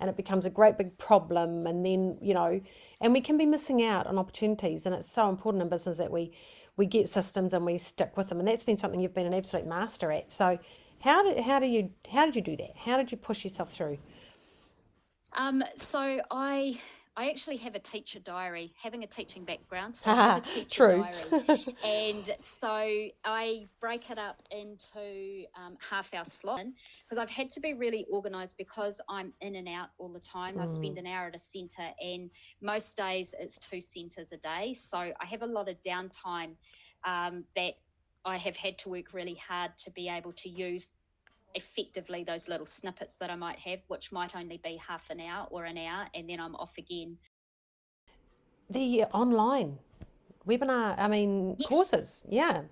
and 0.00 0.08
it 0.08 0.16
becomes 0.16 0.46
a 0.46 0.50
great 0.50 0.78
big 0.78 0.96
problem 0.98 1.66
and 1.66 1.84
then 1.84 2.16
you 2.20 2.34
know 2.34 2.60
and 3.00 3.12
we 3.12 3.20
can 3.20 3.36
be 3.36 3.46
missing 3.46 3.82
out 3.82 4.06
on 4.06 4.18
opportunities 4.18 4.86
and 4.86 4.94
it's 4.94 5.10
so 5.10 5.28
important 5.28 5.62
in 5.62 5.68
business 5.68 5.98
that 5.98 6.10
we 6.10 6.32
we 6.78 6.86
get 6.86 7.08
systems 7.08 7.52
and 7.52 7.66
we 7.66 7.76
stick 7.76 8.16
with 8.16 8.28
them 8.28 8.38
and 8.38 8.48
that's 8.48 8.62
been 8.62 8.78
something 8.78 9.00
you've 9.00 9.12
been 9.12 9.26
an 9.26 9.34
absolute 9.34 9.66
master 9.66 10.10
at. 10.10 10.30
So 10.30 10.58
how 11.02 11.22
did 11.22 11.40
how 11.44 11.58
do 11.60 11.66
you 11.66 11.90
how 12.10 12.24
did 12.24 12.36
you 12.36 12.42
do 12.42 12.56
that? 12.56 12.76
How 12.76 12.96
did 12.96 13.12
you 13.12 13.18
push 13.18 13.44
yourself 13.44 13.70
through? 13.70 13.98
Um, 15.34 15.62
so 15.76 16.20
I 16.30 16.78
I 17.18 17.30
actually 17.30 17.56
have 17.58 17.74
a 17.74 17.80
teacher 17.80 18.20
diary, 18.20 18.70
having 18.80 19.02
a 19.02 19.06
teaching 19.08 19.44
background, 19.44 19.96
so 19.96 20.08
I 20.08 20.14
have 20.14 20.36
a 20.36 20.40
teacher 20.46 20.70
True. 20.70 21.02
diary, 21.02 21.64
and 21.84 22.30
so 22.38 23.08
I 23.24 23.64
break 23.80 24.08
it 24.08 24.18
up 24.18 24.40
into 24.52 25.44
um, 25.58 25.76
half 25.90 26.14
hour 26.14 26.24
slot 26.24 26.60
because 27.02 27.18
I've 27.18 27.28
had 27.28 27.50
to 27.50 27.60
be 27.60 27.74
really 27.74 28.06
organised 28.12 28.56
because 28.56 29.00
I'm 29.10 29.32
in 29.40 29.56
and 29.56 29.66
out 29.66 29.88
all 29.98 30.12
the 30.12 30.20
time. 30.20 30.60
I 30.60 30.64
spend 30.64 30.94
Mm. 30.94 31.00
an 31.00 31.06
hour 31.08 31.26
at 31.26 31.34
a 31.34 31.38
centre, 31.38 31.90
and 32.00 32.30
most 32.62 32.96
days 32.96 33.34
it's 33.40 33.58
two 33.58 33.80
centres 33.80 34.32
a 34.32 34.36
day, 34.36 34.72
so 34.74 34.98
I 34.98 35.26
have 35.26 35.42
a 35.42 35.46
lot 35.46 35.68
of 35.68 35.76
downtime 35.80 36.54
um, 37.04 37.44
that 37.56 37.74
I 38.24 38.36
have 38.36 38.56
had 38.56 38.78
to 38.78 38.90
work 38.90 39.12
really 39.12 39.40
hard 39.48 39.72
to 39.78 39.90
be 39.90 40.08
able 40.08 40.32
to 40.32 40.48
use 40.48 40.92
effectively 41.54 42.24
those 42.24 42.48
little 42.48 42.66
snippets 42.66 43.16
that 43.16 43.30
I 43.30 43.36
might 43.36 43.58
have, 43.60 43.80
which 43.88 44.12
might 44.12 44.36
only 44.36 44.58
be 44.62 44.76
half 44.76 45.10
an 45.10 45.20
hour 45.20 45.46
or 45.50 45.64
an 45.64 45.78
hour, 45.78 46.06
and 46.14 46.28
then 46.28 46.40
I'm 46.40 46.54
off 46.56 46.76
again. 46.78 47.18
The 48.70 49.04
online 49.12 49.78
webinar, 50.46 50.94
I 50.98 51.08
mean, 51.08 51.56
Yes. 51.58 51.68
courses. 51.68 52.26
Yeah. 52.28 52.62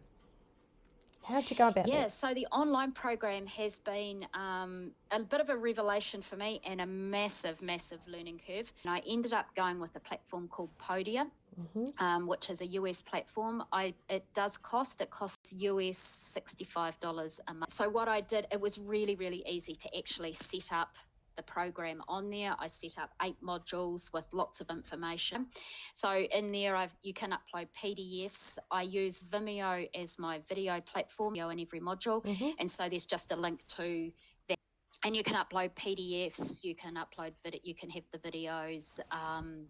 How'd 1.27 1.51
you 1.51 1.57
go 1.57 1.69
about 1.69 1.87
Yeah, 1.87 2.03
that? 2.03 2.11
so 2.13 2.35
the 2.35 2.47
online 2.53 2.93
program 2.93 3.47
has 3.49 3.81
been 3.81 4.27
um, 4.33 4.93
a 5.11 5.21
bit 5.21 5.41
of 5.41 5.51
a 5.51 5.57
revelation 5.57 6.23
for 6.23 6.37
me 6.37 6.61
and 6.65 6.81
a 6.81 6.87
massive, 6.87 7.63
massive 7.63 8.01
learning 8.07 8.41
curve. 8.47 8.73
And 8.85 8.95
I 8.95 9.03
ended 9.09 9.33
up 9.33 9.47
going 9.57 9.81
with 9.81 9.97
a 9.97 10.01
platform 10.01 10.47
called 10.49 10.71
Podia, 10.79 11.27
hmm 11.57 11.85
um, 11.99 12.27
which 12.29 12.49
is 12.49 12.61
a 12.61 12.67
US 12.67 13.03
platform. 13.03 13.65
I 13.73 13.95
it 14.09 14.25
does 14.35 14.57
cost 14.57 15.01
it 15.01 15.11
costs 15.11 15.53
US 15.53 15.99
sixty 15.99 16.65
five 16.65 16.99
dollars 17.01 17.41
a 17.49 17.55
month. 17.55 17.71
So 17.71 17.89
what 17.89 18.09
I 18.09 18.21
did, 18.21 18.47
it 18.53 18.61
was 18.61 18.79
really, 18.79 19.17
really 19.17 19.43
easy 19.49 19.75
to 19.75 19.99
actually 19.99 20.33
set 20.33 20.73
up 20.73 20.97
the 21.37 21.43
program 21.43 22.03
on 22.09 22.29
there. 22.31 22.55
I 22.59 22.67
set 22.67 22.99
up 22.99 23.11
eight 23.23 23.37
modules 23.43 24.13
with 24.13 24.27
lots 24.33 24.61
of 24.61 24.71
information. 24.71 25.47
So 25.93 26.11
in 26.17 26.53
there, 26.53 26.77
I've 26.77 26.95
you 27.03 27.15
can 27.15 27.33
upload 27.33 27.69
PDFs. 27.81 28.59
I 28.71 28.83
use 28.83 29.21
Vimeo 29.21 29.89
as 29.95 30.19
my 30.19 30.41
video 30.49 30.81
platform 30.81 31.37
in 31.37 31.61
every 31.61 31.81
module, 31.81 32.25
hmm 32.25 32.51
and 32.59 32.71
so 32.71 32.89
there's 32.89 33.07
just 33.07 33.33
a 33.33 33.37
link 33.37 33.61
to 33.69 34.11
that. 34.49 34.59
And 35.05 35.15
you 35.15 35.23
can 35.23 35.37
upload 35.37 35.71
PDFs. 35.75 36.65
You 36.65 36.75
can 36.75 36.95
upload 36.97 37.33
video. 37.45 37.61
You 37.63 37.75
can 37.75 37.91
have 37.91 38.05
the 38.11 38.19
videos. 38.19 38.99
Um, 39.11 39.67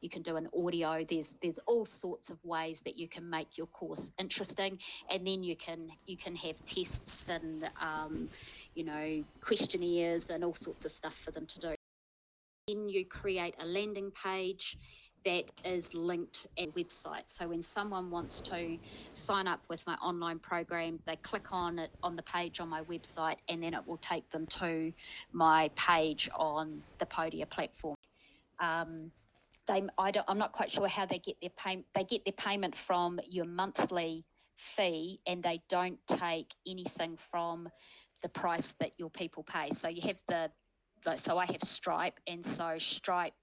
you 0.00 0.08
can 0.08 0.22
do 0.22 0.36
an 0.36 0.48
audio. 0.56 1.04
There's 1.04 1.36
there's 1.42 1.58
all 1.60 1.84
sorts 1.84 2.30
of 2.30 2.38
ways 2.44 2.82
that 2.82 2.96
you 2.96 3.08
can 3.08 3.28
make 3.28 3.58
your 3.58 3.66
course 3.68 4.12
interesting. 4.18 4.78
And 5.10 5.26
then 5.26 5.42
you 5.42 5.56
can 5.56 5.88
you 6.06 6.16
can 6.16 6.34
have 6.36 6.64
tests 6.64 7.28
and 7.28 7.68
um, 7.80 8.28
you 8.74 8.84
know 8.84 9.24
questionnaires 9.40 10.30
and 10.30 10.44
all 10.44 10.54
sorts 10.54 10.84
of 10.84 10.92
stuff 10.92 11.14
for 11.14 11.30
them 11.30 11.46
to 11.46 11.60
do. 11.60 11.74
Then 12.68 12.88
you 12.88 13.04
create 13.04 13.54
a 13.60 13.66
landing 13.66 14.10
page 14.10 14.76
that 15.26 15.50
is 15.64 15.94
linked 15.94 16.46
at 16.56 16.72
website. 16.74 17.28
So 17.28 17.48
when 17.48 17.60
someone 17.60 18.10
wants 18.10 18.40
to 18.42 18.78
sign 19.10 19.48
up 19.48 19.60
with 19.68 19.84
my 19.86 19.94
online 19.94 20.38
program 20.38 21.00
they 21.04 21.16
click 21.16 21.52
on 21.52 21.80
it 21.80 21.90
on 22.02 22.14
the 22.14 22.22
page 22.22 22.60
on 22.60 22.68
my 22.68 22.82
website 22.82 23.36
and 23.48 23.62
then 23.62 23.74
it 23.74 23.80
will 23.86 23.96
take 23.96 24.28
them 24.30 24.46
to 24.46 24.92
my 25.32 25.68
page 25.74 26.28
on 26.36 26.80
the 26.98 27.06
podia 27.06 27.48
platform. 27.50 27.96
Um, 28.60 29.10
they 29.66 29.86
I 29.98 30.10
don't, 30.10 30.24
I'm 30.28 30.38
not 30.38 30.52
quite 30.52 30.70
sure 30.70 30.88
how 30.88 31.06
they 31.06 31.18
get 31.18 31.36
their 31.40 31.50
pay, 31.50 31.84
they 31.94 32.04
get 32.04 32.24
their 32.24 32.32
payment 32.32 32.76
from 32.76 33.20
your 33.28 33.44
monthly 33.46 34.24
fee 34.56 35.20
and 35.26 35.42
they 35.42 35.60
don't 35.68 35.98
take 36.06 36.54
anything 36.66 37.16
from 37.16 37.68
the 38.22 38.28
price 38.28 38.72
that 38.80 38.98
your 38.98 39.10
people 39.10 39.42
pay. 39.42 39.70
So 39.70 39.88
you 39.88 40.02
have 40.02 40.20
the 40.28 40.50
so 41.14 41.38
I 41.38 41.46
have 41.46 41.62
Stripe 41.62 42.18
and 42.26 42.44
so 42.44 42.78
Stripe 42.78 43.34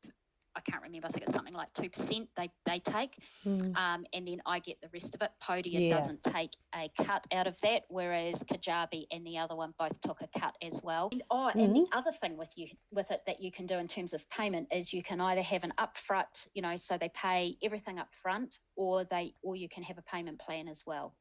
I 0.55 0.61
can't 0.61 0.81
remember 0.83 1.07
I 1.07 1.11
think 1.11 1.23
it's 1.23 1.33
something 1.33 1.53
like 1.53 1.73
2% 1.73 2.27
they 2.35 2.49
they 2.65 2.79
take 2.79 3.17
Mm. 3.45 3.75
um, 3.77 4.05
and 4.13 4.25
then 4.25 4.41
I 4.45 4.59
get 4.59 4.79
the 4.81 4.89
rest 4.93 5.15
of 5.15 5.21
it. 5.21 5.31
Podia 5.41 5.81
Yeah. 5.81 5.89
doesn't 5.89 6.23
take 6.23 6.55
a 6.75 6.89
cut 7.01 7.25
out 7.33 7.47
of 7.47 7.59
that, 7.61 7.83
whereas 7.89 8.43
Kajabi 8.43 9.05
and 9.11 9.25
the 9.25 9.37
other 9.37 9.55
one 9.55 9.73
both 9.77 9.99
took 9.99 10.21
a 10.21 10.27
cut 10.39 10.55
as 10.61 10.81
well. 10.83 11.09
And, 11.11 11.23
oh, 11.29 11.49
and 11.49 11.75
the 11.75 11.87
other 11.91 12.11
thing 12.11 12.37
with 12.37 12.51
you 12.57 12.67
with 12.91 13.11
it 13.11 13.21
that 13.27 13.41
you 13.41 13.51
can 13.51 13.65
do 13.65 13.77
in 13.79 13.87
terms 13.87 14.13
of 14.13 14.27
payment 14.29 14.67
is 14.71 14.93
you 14.93 15.03
can 15.03 15.19
either 15.19 15.41
have 15.41 15.63
an 15.63 15.73
upfront, 15.77 16.47
you 16.53 16.61
know, 16.61 16.75
so 16.77 16.97
they 16.97 17.09
pay 17.09 17.57
everything 17.61 17.99
up 17.99 18.13
front, 18.13 18.59
or 18.75 19.03
they 19.03 19.33
or 19.41 19.55
you 19.55 19.67
can 19.67 19.83
have 19.83 19.97
a 19.97 20.03
payment 20.03 20.39
plan 20.39 20.67
as 20.67 20.83
well. 20.85 21.15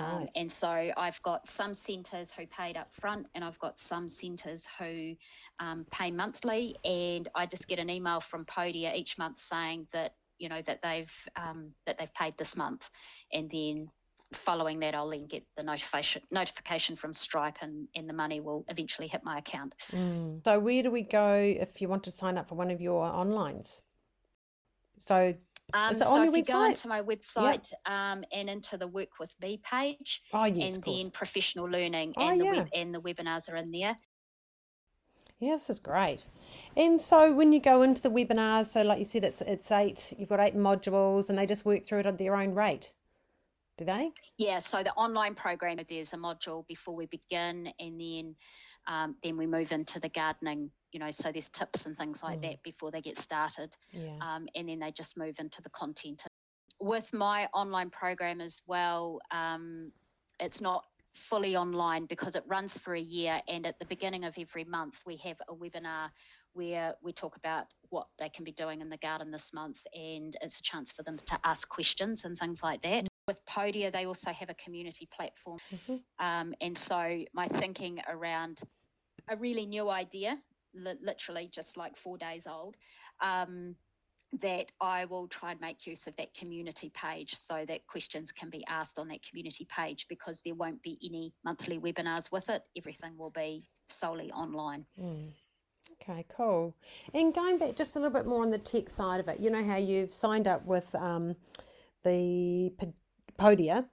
Um, 0.00 0.28
and 0.34 0.50
so 0.50 0.90
I've 0.96 1.20
got 1.22 1.46
some 1.46 1.74
centres 1.74 2.32
who 2.32 2.46
paid 2.46 2.76
up 2.76 2.92
front, 2.92 3.26
and 3.34 3.44
I've 3.44 3.58
got 3.58 3.78
some 3.78 4.08
centres 4.08 4.68
who 4.78 5.14
um, 5.60 5.86
pay 5.90 6.10
monthly. 6.10 6.76
And 6.84 7.28
I 7.34 7.46
just 7.46 7.68
get 7.68 7.78
an 7.78 7.90
email 7.90 8.20
from 8.20 8.44
Podia 8.44 8.94
each 8.94 9.18
month 9.18 9.38
saying 9.38 9.86
that 9.92 10.14
you 10.38 10.48
know 10.48 10.62
that 10.62 10.82
they've 10.82 11.28
um, 11.36 11.72
that 11.86 11.98
they've 11.98 12.12
paid 12.14 12.36
this 12.36 12.56
month, 12.56 12.90
and 13.32 13.50
then 13.50 13.88
following 14.32 14.80
that, 14.80 14.94
I'll 14.94 15.08
then 15.08 15.26
get 15.26 15.44
the 15.56 15.62
notification 15.62 16.22
notification 16.30 16.96
from 16.96 17.12
Stripe, 17.12 17.58
and 17.62 17.88
and 17.94 18.08
the 18.08 18.14
money 18.14 18.40
will 18.40 18.64
eventually 18.68 19.08
hit 19.08 19.22
my 19.24 19.38
account. 19.38 19.74
Mm. 19.92 20.44
So 20.44 20.58
where 20.58 20.82
do 20.82 20.90
we 20.90 21.02
go 21.02 21.34
if 21.36 21.80
you 21.80 21.88
want 21.88 22.04
to 22.04 22.10
sign 22.10 22.38
up 22.38 22.48
for 22.48 22.54
one 22.54 22.70
of 22.70 22.80
your 22.80 23.04
onlines? 23.04 23.82
So 25.00 25.34
Um, 25.74 25.94
so 25.94 26.06
on 26.06 26.28
if 26.28 26.36
you 26.36 26.44
go 26.44 26.64
into 26.64 26.86
my 26.86 27.02
website 27.02 27.72
um, 27.86 28.24
and 28.32 28.48
into 28.48 28.76
the 28.76 28.86
Work 28.86 29.18
with 29.18 29.34
Me 29.40 29.60
page, 29.68 30.22
oh 30.32 30.44
yes, 30.44 30.76
and 30.76 30.84
then 30.84 31.10
professional 31.10 31.66
learning 31.66 32.14
Oh, 32.16 32.28
and 32.30 32.40
the 32.40 32.44
yeah. 32.44 32.52
web 32.52 32.68
and 32.74 32.94
the 32.94 33.00
webinars 33.00 33.50
are 33.50 33.56
in 33.56 33.72
there. 33.72 33.96
Yeah, 35.40 35.52
this 35.52 35.68
is 35.68 35.80
great. 35.80 36.20
And 36.76 37.00
so 37.00 37.32
when 37.32 37.52
you 37.52 37.60
go 37.60 37.82
into 37.82 38.00
the 38.00 38.10
webinars, 38.10 38.66
so 38.66 38.82
like 38.82 39.00
you 39.00 39.04
said, 39.04 39.24
it's 39.24 39.40
it's 39.42 39.70
eight. 39.72 40.12
You've 40.16 40.28
got 40.28 40.40
eight 40.40 40.56
modules, 40.56 41.28
and 41.28 41.38
they 41.38 41.46
just 41.46 41.64
work 41.64 41.84
through 41.84 42.00
it 42.00 42.06
at 42.06 42.16
their 42.16 42.36
own 42.36 42.54
rate. 42.54 42.94
Do 43.76 43.84
they? 43.84 44.10
Yeah, 44.38 44.58
so 44.60 44.82
the 44.82 44.92
online 44.92 45.34
program 45.34 45.78
there's 45.86 46.14
a 46.14 46.16
module 46.16 46.66
before 46.66 46.94
we 46.94 47.06
begin, 47.06 47.70
and 47.78 48.00
then 48.00 48.36
um, 48.86 49.16
then 49.22 49.36
we 49.36 49.46
move 49.46 49.72
into 49.72 49.98
the 49.98 50.08
gardening. 50.08 50.70
You 50.96 51.00
know, 51.00 51.10
so 51.10 51.30
there's 51.30 51.50
tips 51.50 51.84
and 51.84 51.94
things 51.94 52.22
like 52.22 52.38
Mm. 52.38 52.42
that 52.44 52.62
before 52.62 52.90
they 52.90 53.02
get 53.02 53.18
started, 53.18 53.76
Yeah. 53.90 54.16
um, 54.22 54.48
and 54.54 54.66
then 54.66 54.78
they 54.78 54.90
just 54.92 55.18
move 55.18 55.38
into 55.38 55.60
the 55.60 55.68
content. 55.68 56.22
With 56.80 57.12
my 57.12 57.50
online 57.52 57.90
program 57.90 58.40
as 58.40 58.62
well, 58.66 59.20
um, 59.30 59.92
it's 60.40 60.62
not 60.62 60.86
fully 61.12 61.54
online 61.54 62.06
because 62.06 62.34
it 62.34 62.44
runs 62.46 62.78
for 62.78 62.94
a 62.94 63.00
year, 63.00 63.42
and 63.46 63.66
at 63.66 63.78
the 63.78 63.84
beginning 63.84 64.24
of 64.24 64.38
every 64.38 64.64
month 64.64 65.02
we 65.04 65.16
have 65.18 65.38
a 65.48 65.54
webinar 65.54 66.10
where 66.54 66.94
we 67.02 67.12
talk 67.12 67.36
about 67.36 67.66
what 67.90 68.08
they 68.18 68.30
can 68.30 68.42
be 68.46 68.52
doing 68.52 68.80
in 68.80 68.88
the 68.88 68.96
garden 68.96 69.30
this 69.30 69.52
month, 69.52 69.86
and 69.92 70.34
it's 70.40 70.58
a 70.60 70.62
chance 70.62 70.92
for 70.92 71.02
them 71.02 71.18
to 71.18 71.38
ask 71.44 71.68
questions 71.68 72.24
and 72.24 72.38
things 72.38 72.62
like 72.62 72.80
that. 72.80 73.06
With 73.28 73.44
Podia, 73.44 73.92
they 73.92 74.06
also 74.06 74.32
have 74.32 74.48
a 74.48 74.54
community 74.54 75.04
platform. 75.14 75.58
Mhm. 75.58 76.02
Um, 76.20 76.54
and 76.62 76.74
so 76.78 77.22
my 77.34 77.46
thinking 77.48 78.00
around 78.08 78.60
a 79.28 79.36
really 79.36 79.66
new 79.66 79.90
idea, 79.90 80.42
li- 80.76 80.98
literally 81.02 81.48
just 81.52 81.76
like 81.76 81.96
four 81.96 82.18
days 82.18 82.46
old, 82.46 82.76
um, 83.20 83.74
that 84.40 84.72
I 84.80 85.04
will 85.04 85.28
try 85.28 85.52
and 85.52 85.60
make 85.60 85.86
use 85.86 86.06
of 86.06 86.16
that 86.16 86.34
community 86.34 86.90
page 86.90 87.34
so 87.34 87.64
that 87.66 87.86
questions 87.86 88.32
can 88.32 88.50
be 88.50 88.64
asked 88.66 88.98
on 88.98 89.08
that 89.08 89.22
community 89.22 89.66
page 89.74 90.06
because 90.08 90.42
there 90.42 90.54
won't 90.54 90.82
be 90.82 90.98
any 91.04 91.32
monthly 91.44 91.78
webinars 91.78 92.32
with 92.32 92.48
it. 92.50 92.62
Everything 92.76 93.16
will 93.16 93.30
be 93.30 93.68
solely 93.86 94.30
online. 94.32 94.84
Mm. 95.00 95.30
Okay, 96.02 96.24
cool. 96.28 96.74
And 97.14 97.32
going 97.32 97.58
back 97.58 97.76
just 97.76 97.96
a 97.96 97.98
little 97.98 98.12
bit 98.12 98.26
more 98.26 98.42
on 98.42 98.50
the 98.50 98.58
tech 98.58 98.90
side 98.90 99.20
of 99.20 99.28
it, 99.28 99.40
you 99.40 99.50
know 99.50 99.64
how 99.64 99.76
you've 99.76 100.12
signed 100.12 100.46
up 100.46 100.66
with 100.66 100.94
um, 100.94 101.36
the 102.02 102.72
Podia. 103.38 103.86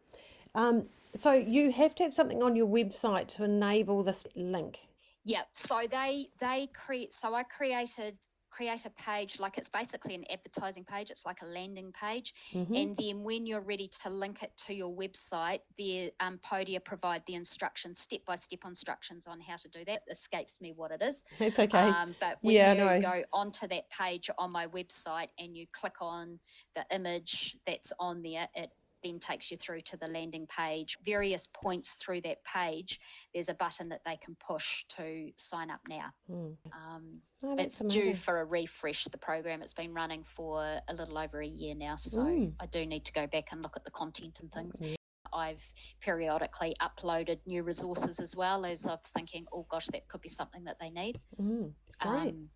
Um, 0.56 0.88
so 1.16 1.32
you 1.32 1.72
have 1.72 1.96
to 1.96 2.04
have 2.04 2.14
something 2.14 2.42
on 2.42 2.56
your 2.56 2.68
website 2.68 3.28
to 3.28 3.44
enable 3.44 4.04
this 4.04 4.26
link. 4.36 4.80
Yeah, 5.26 5.44
so 5.54 5.82
they 5.90 6.28
they 6.40 6.68
create. 6.74 7.14
So 7.14 7.34
I 7.34 7.44
created 7.44 8.18
create 8.52 8.86
a 8.86 8.90
page 8.92 9.40
like 9.40 9.58
it's 9.58 9.70
basically 9.70 10.14
an 10.14 10.24
advertising 10.30 10.86
page. 10.86 11.10
It's 11.10 11.26
like 11.26 11.42
a 11.42 11.46
landing 11.46 11.92
page, 11.92 12.34
Mhm. 12.54 12.76
and 12.76 12.96
then 12.98 13.24
when 13.24 13.46
you're 13.48 13.62
ready 13.62 13.90
to 14.04 14.10
link 14.10 14.44
it 14.44 14.52
to 14.68 14.74
your 14.76 14.96
website, 14.96 15.62
the 15.78 16.12
um, 16.20 16.38
Podia 16.40 16.84
provide 16.84 17.24
the 17.26 17.34
instructions, 17.36 18.00
step 18.00 18.20
by 18.26 18.36
step 18.36 18.60
instructions 18.66 19.26
on 19.26 19.40
how 19.42 19.56
to 19.58 19.70
do 19.70 19.84
that. 19.86 20.04
Escapes 20.10 20.62
me 20.62 20.72
what 20.76 20.92
it 20.92 21.02
is. 21.02 21.24
It's 21.40 21.58
okay. 21.58 21.90
Um, 21.90 22.16
but 22.20 22.38
when 22.42 22.56
Yeah, 22.56 22.74
you 22.74 22.78
know. 22.80 23.00
go 23.02 23.24
onto 23.34 23.68
that 23.68 23.90
page 23.90 24.30
on 24.38 24.52
my 24.52 24.68
website 24.68 25.30
and 25.40 25.58
you 25.58 25.66
click 25.72 26.02
on 26.02 26.40
the 26.76 26.86
image 26.92 27.56
that's 27.66 27.92
on 28.00 28.22
there, 28.22 28.48
it 28.56 28.70
then 29.04 29.20
takes 29.20 29.52
you 29.52 29.58
through 29.58 29.82
to 29.82 29.98
the 29.98 30.08
landing 30.08 30.48
page. 30.48 30.98
Various 31.04 31.50
points 31.54 31.96
through 31.96 32.22
that 32.22 32.44
page, 32.46 33.00
there's 33.34 33.50
a 33.50 33.54
button 33.54 33.90
that 33.90 34.02
they 34.06 34.18
can 34.18 34.36
push 34.46 34.86
to 34.90 35.32
sign 35.36 35.70
up 35.72 35.82
now. 35.90 36.12
Mm. 36.30 36.56
Um, 36.72 37.22
Oh, 37.46 37.56
it's 37.58 37.80
that's 37.80 37.94
due 37.94 38.14
for 38.14 38.40
a 38.40 38.46
refresh. 38.46 39.04
The 39.04 39.18
program 39.18 39.62
it's 39.62 39.74
been 39.74 39.94
running 39.94 40.24
for 40.24 40.80
a 40.88 40.94
little 40.94 41.18
over 41.18 41.42
a 41.42 41.46
year 41.46 41.76
now, 41.76 41.98
so 41.98 42.22
Mm. 42.22 42.54
I 42.60 42.68
do 42.68 42.86
need 42.86 43.04
to 43.06 43.12
go 43.12 43.28
back 43.28 43.52
and 43.52 43.62
look 43.62 43.76
at 43.76 43.84
the 43.84 43.92
content 43.92 44.40
and 44.40 44.50
things. 44.50 44.78
Yeah. 44.82 44.96
I've 45.34 45.74
periodically 46.00 46.74
uploaded 46.82 47.40
new 47.46 47.64
resources 47.64 48.20
as 48.22 48.38
well 48.38 48.66
as 48.66 48.88
I'm 48.88 49.00
thinking, 49.04 49.46
oh 49.52 49.66
gosh, 49.70 49.88
that 49.88 50.08
could 50.08 50.22
be 50.22 50.30
something 50.30 50.64
that 50.64 50.78
they 50.80 50.90
need. 50.90 51.20
Mm. 51.42 51.74
Great. 52.00 52.34
Um, 52.34 52.50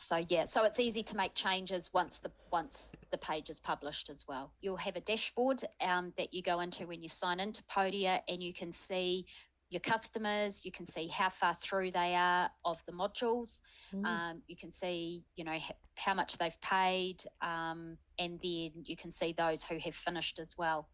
So 0.00 0.24
yeah, 0.28 0.44
so 0.44 0.64
it's 0.64 0.80
easy 0.80 1.02
to 1.04 1.16
make 1.16 1.34
changes 1.34 1.90
once 1.92 2.20
the 2.20 2.30
once 2.50 2.94
the 3.10 3.18
page 3.18 3.50
is 3.50 3.60
published 3.60 4.10
as 4.10 4.24
well. 4.28 4.52
You'll 4.60 4.76
have 4.76 4.96
a 4.96 5.00
dashboard 5.00 5.62
um, 5.80 6.12
that 6.16 6.32
you 6.32 6.42
go 6.42 6.60
into 6.60 6.86
when 6.86 7.02
you 7.02 7.08
sign 7.08 7.40
into 7.40 7.62
Podia, 7.64 8.20
and 8.28 8.42
you 8.42 8.52
can 8.52 8.72
see 8.72 9.26
your 9.70 9.80
customers. 9.80 10.64
You 10.64 10.72
can 10.72 10.86
see 10.86 11.08
how 11.08 11.28
far 11.28 11.54
through 11.54 11.90
they 11.90 12.14
are 12.14 12.50
of 12.64 12.82
the 12.86 12.92
modules. 12.92 13.60
Mm. 13.94 14.06
Um, 14.06 14.42
you 14.46 14.56
can 14.56 14.70
see, 14.70 15.24
you 15.36 15.44
know, 15.44 15.52
h- 15.52 15.72
how 15.96 16.14
much 16.14 16.38
they've 16.38 16.60
paid, 16.60 17.16
um, 17.42 17.98
and 18.18 18.40
then 18.40 18.70
you 18.84 18.96
can 18.96 19.10
see 19.10 19.32
those 19.32 19.64
who 19.64 19.78
have 19.78 19.94
finished 19.94 20.38
as 20.38 20.54
well. 20.56 20.88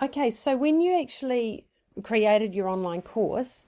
Okay, 0.00 0.30
so 0.30 0.56
when 0.56 0.80
you 0.80 1.00
actually 1.00 1.66
created 2.02 2.54
your 2.54 2.68
online 2.68 3.02
course, 3.02 3.66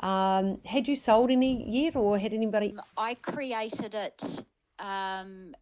um, 0.00 0.60
had 0.64 0.88
you 0.88 0.96
sold 0.96 1.30
any 1.30 1.68
yet, 1.68 1.96
or 1.96 2.18
had 2.18 2.32
anybody? 2.32 2.74
I 2.96 3.14
created 3.14 3.94
it 3.94 4.44
um, 4.78 5.54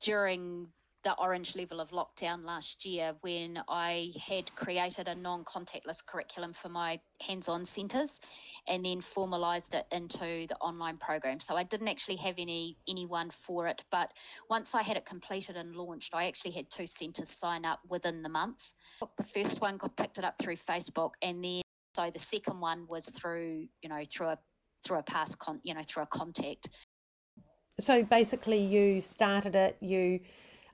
during 0.00 0.68
the 1.02 1.14
orange 1.18 1.56
level 1.56 1.80
of 1.80 1.90
lockdown 1.90 2.44
last 2.44 2.84
year 2.84 3.14
when 3.22 3.62
I 3.68 4.12
had 4.28 4.54
created 4.54 5.08
a 5.08 5.14
non 5.14 5.44
contactless 5.44 6.04
curriculum 6.04 6.52
for 6.52 6.68
my 6.68 7.00
hands 7.26 7.48
on 7.48 7.64
centres 7.64 8.20
and 8.68 8.84
then 8.84 9.00
formalised 9.00 9.74
it 9.74 9.86
into 9.92 10.46
the 10.46 10.56
online 10.60 10.98
program. 10.98 11.40
So 11.40 11.56
I 11.56 11.62
didn't 11.62 11.88
actually 11.88 12.16
have 12.16 12.34
any 12.36 12.76
anyone 12.86 13.30
for 13.30 13.66
it, 13.66 13.82
but 13.90 14.10
once 14.50 14.74
I 14.74 14.82
had 14.82 14.98
it 14.98 15.06
completed 15.06 15.56
and 15.56 15.74
launched, 15.74 16.14
I 16.14 16.26
actually 16.26 16.52
had 16.52 16.70
two 16.70 16.86
centres 16.86 17.30
sign 17.30 17.64
up 17.64 17.80
within 17.88 18.22
the 18.22 18.28
month. 18.28 18.74
The 19.16 19.24
first 19.24 19.62
one 19.62 19.78
got 19.78 19.96
picked 19.96 20.18
it 20.18 20.24
up 20.24 20.34
through 20.38 20.56
Facebook 20.56 21.12
and 21.22 21.42
then 21.42 21.62
so 21.94 22.10
the 22.10 22.18
second 22.18 22.60
one 22.60 22.86
was 22.88 23.10
through, 23.10 23.66
you 23.82 23.88
know, 23.88 24.02
through 24.10 24.28
a 24.28 24.38
through 24.84 24.98
a 24.98 25.02
past 25.02 25.38
con 25.38 25.60
you 25.62 25.74
know, 25.74 25.82
through 25.86 26.04
a 26.04 26.06
contact. 26.06 26.86
So 27.78 28.02
basically 28.02 28.62
you 28.62 29.00
started 29.00 29.54
it, 29.54 29.76
you 29.80 30.20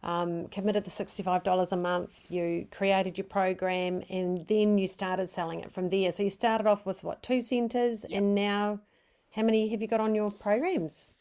um, 0.02 0.48
committed 0.48 0.84
the 0.84 0.90
$65 0.90 1.72
a 1.72 1.76
month, 1.76 2.30
you 2.30 2.66
created 2.70 3.18
your 3.18 3.26
program, 3.26 4.02
and 4.10 4.46
then 4.46 4.78
you 4.78 4.86
started 4.86 5.28
selling 5.28 5.60
it 5.60 5.72
from 5.72 5.88
there. 5.90 6.12
So 6.12 6.22
you 6.22 6.30
started 6.30 6.66
off 6.66 6.86
with 6.86 7.02
what, 7.02 7.22
two 7.22 7.40
centres, 7.40 8.04
yep. 8.08 8.18
and 8.18 8.34
now 8.34 8.80
how 9.34 9.42
many 9.42 9.68
have 9.68 9.82
you 9.82 9.88
got 9.88 10.00
on 10.00 10.14
your 10.14 10.30
programs? 10.30 11.12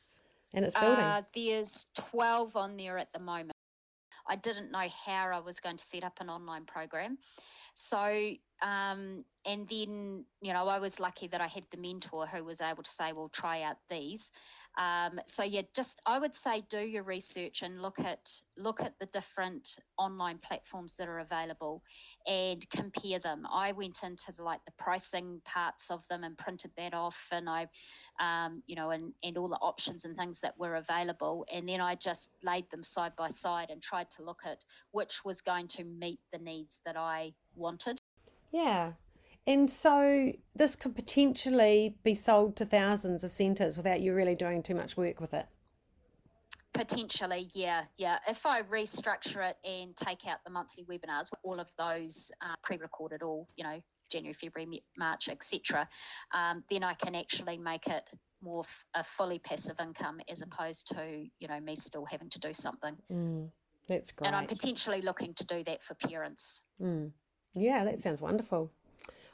And 0.53 0.63
it's 0.63 0.73
building. 0.79 1.03
Uh, 1.03 1.21
there's 1.33 1.87
12 1.95 2.55
on 2.55 2.77
there 2.77 2.97
at 2.97 3.11
the 3.11 3.19
moment. 3.19 3.51
I 4.27 4.35
didn't 4.35 4.71
know 4.71 4.87
how 5.05 5.29
I 5.33 5.39
was 5.39 5.59
going 5.59 5.77
to 5.77 5.83
set 5.83 6.03
up 6.03 6.19
an 6.21 6.29
online 6.29 6.65
program. 6.65 7.17
So, 7.73 8.31
um, 8.61 9.23
and 9.45 9.67
then, 9.67 10.25
you 10.41 10.53
know, 10.53 10.67
I 10.67 10.79
was 10.79 10.99
lucky 10.99 11.27
that 11.27 11.41
I 11.41 11.47
had 11.47 11.65
the 11.71 11.77
mentor 11.77 12.25
who 12.25 12.43
was 12.43 12.61
able 12.61 12.83
to 12.83 12.89
say, 12.89 13.13
well, 13.13 13.29
try 13.29 13.61
out 13.61 13.77
these. 13.89 14.31
Um, 14.77 15.19
so 15.25 15.43
yeah, 15.43 15.61
just 15.73 16.01
I 16.05 16.19
would 16.19 16.35
say 16.35 16.63
do 16.69 16.79
your 16.79 17.03
research 17.03 17.61
and 17.61 17.81
look 17.81 17.99
at 17.99 18.29
look 18.57 18.81
at 18.81 18.97
the 18.99 19.05
different 19.07 19.79
online 19.97 20.37
platforms 20.39 20.97
that 20.97 21.07
are 21.07 21.19
available 21.19 21.81
and 22.27 22.67
compare 22.69 23.19
them. 23.19 23.47
I 23.49 23.71
went 23.71 23.99
into 24.03 24.33
the, 24.33 24.43
like 24.43 24.63
the 24.65 24.73
pricing 24.77 25.41
parts 25.45 25.91
of 25.91 26.05
them 26.09 26.23
and 26.25 26.37
printed 26.37 26.71
that 26.75 26.93
off, 26.93 27.27
and 27.31 27.47
I, 27.49 27.67
um, 28.19 28.63
you 28.67 28.75
know, 28.75 28.89
and 28.89 29.13
and 29.23 29.37
all 29.37 29.47
the 29.47 29.55
options 29.55 30.03
and 30.03 30.17
things 30.17 30.41
that 30.41 30.59
were 30.59 30.75
available, 30.75 31.45
and 31.53 31.69
then 31.69 31.79
I 31.79 31.95
just 31.95 32.35
laid 32.43 32.69
them 32.69 32.83
side 32.83 33.15
by 33.15 33.27
side 33.27 33.69
and 33.69 33.81
tried 33.81 34.09
to 34.11 34.23
look 34.23 34.41
at 34.45 34.57
which 34.91 35.23
was 35.23 35.41
going 35.41 35.67
to 35.69 35.85
meet 35.85 36.19
the 36.33 36.39
needs 36.39 36.81
that 36.85 36.97
I 36.97 37.33
wanted. 37.55 38.01
Yeah, 38.55 38.93
and 39.45 39.69
so 39.69 40.31
this 40.55 40.77
could 40.77 40.95
potentially 40.95 41.97
be 42.05 42.13
sold 42.13 42.55
to 42.55 42.65
thousands 42.65 43.25
of 43.25 43.33
centres 43.33 43.75
without 43.75 43.99
you 43.99 44.13
really 44.13 44.33
doing 44.33 44.63
too 44.63 44.75
much 44.75 44.95
work 44.95 45.19
with 45.19 45.33
it. 45.33 45.47
Potentially, 46.73 47.49
yeah, 47.53 47.83
yeah. 47.97 48.17
If 48.29 48.45
I 48.45 48.61
restructure 48.61 49.49
it 49.49 49.57
and 49.69 49.93
take 49.97 50.25
out 50.25 50.37
the 50.45 50.51
monthly 50.51 50.85
webinars, 50.85 51.31
all 51.43 51.59
of 51.59 51.69
those 51.77 52.31
uh, 52.41 52.55
pre-recorded, 52.63 53.23
all 53.23 53.49
you 53.57 53.65
know, 53.65 53.81
January, 54.09 54.33
February, 54.33 54.81
March, 54.97 55.27
etc., 55.27 55.85
um, 56.33 56.63
then 56.69 56.81
I 56.81 56.93
can 56.93 57.13
actually 57.13 57.57
make 57.57 57.87
it 57.87 58.03
more 58.41 58.63
f- 58.63 58.85
a 58.93 59.03
fully 59.03 59.39
passive 59.39 59.81
income 59.81 60.21
as 60.29 60.41
opposed 60.41 60.87
to 60.95 61.25
you 61.39 61.47
know 61.49 61.59
me 61.59 61.75
still 61.75 62.05
having 62.05 62.29
to 62.29 62.39
do 62.39 62.53
something. 62.53 62.95
Mm, 63.11 63.49
that's 63.89 64.13
great. 64.13 64.27
And 64.27 64.35
I'm 64.37 64.47
potentially 64.47 65.01
looking 65.01 65.33
to 65.33 65.45
do 65.45 65.61
that 65.63 65.83
for 65.83 65.95
parents. 65.95 66.63
Mm. 66.81 67.11
Yeah, 67.55 67.83
that 67.85 67.99
sounds 67.99 68.21
wonderful. 68.21 68.71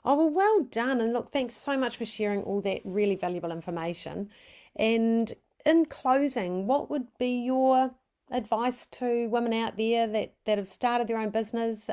Oh, 0.06 0.16
well, 0.16 0.30
well 0.30 0.63
done. 0.63 1.01
And 1.01 1.13
look, 1.13 1.32
thanks 1.32 1.56
so 1.56 1.78
much 1.78 1.98
for 1.98 2.06
sharing 2.06 2.44
all 2.44 2.62
that 2.62 2.82
really 2.84 3.16
valuable 3.16 3.51
information. 3.51 4.29
And 4.75 5.34
in 5.66 5.86
closing, 5.86 6.66
what 6.68 6.90
would 6.90 7.07
be 7.20 7.44
your 7.44 7.92
advice 8.31 8.86
to 8.88 9.27
women 9.27 9.53
out 9.53 9.77
there 9.77 10.07
that, 10.07 10.34
that 10.46 10.57
have 10.57 10.68
started 10.68 11.07
their 11.07 11.18
own 11.18 11.29
business? 11.29 11.90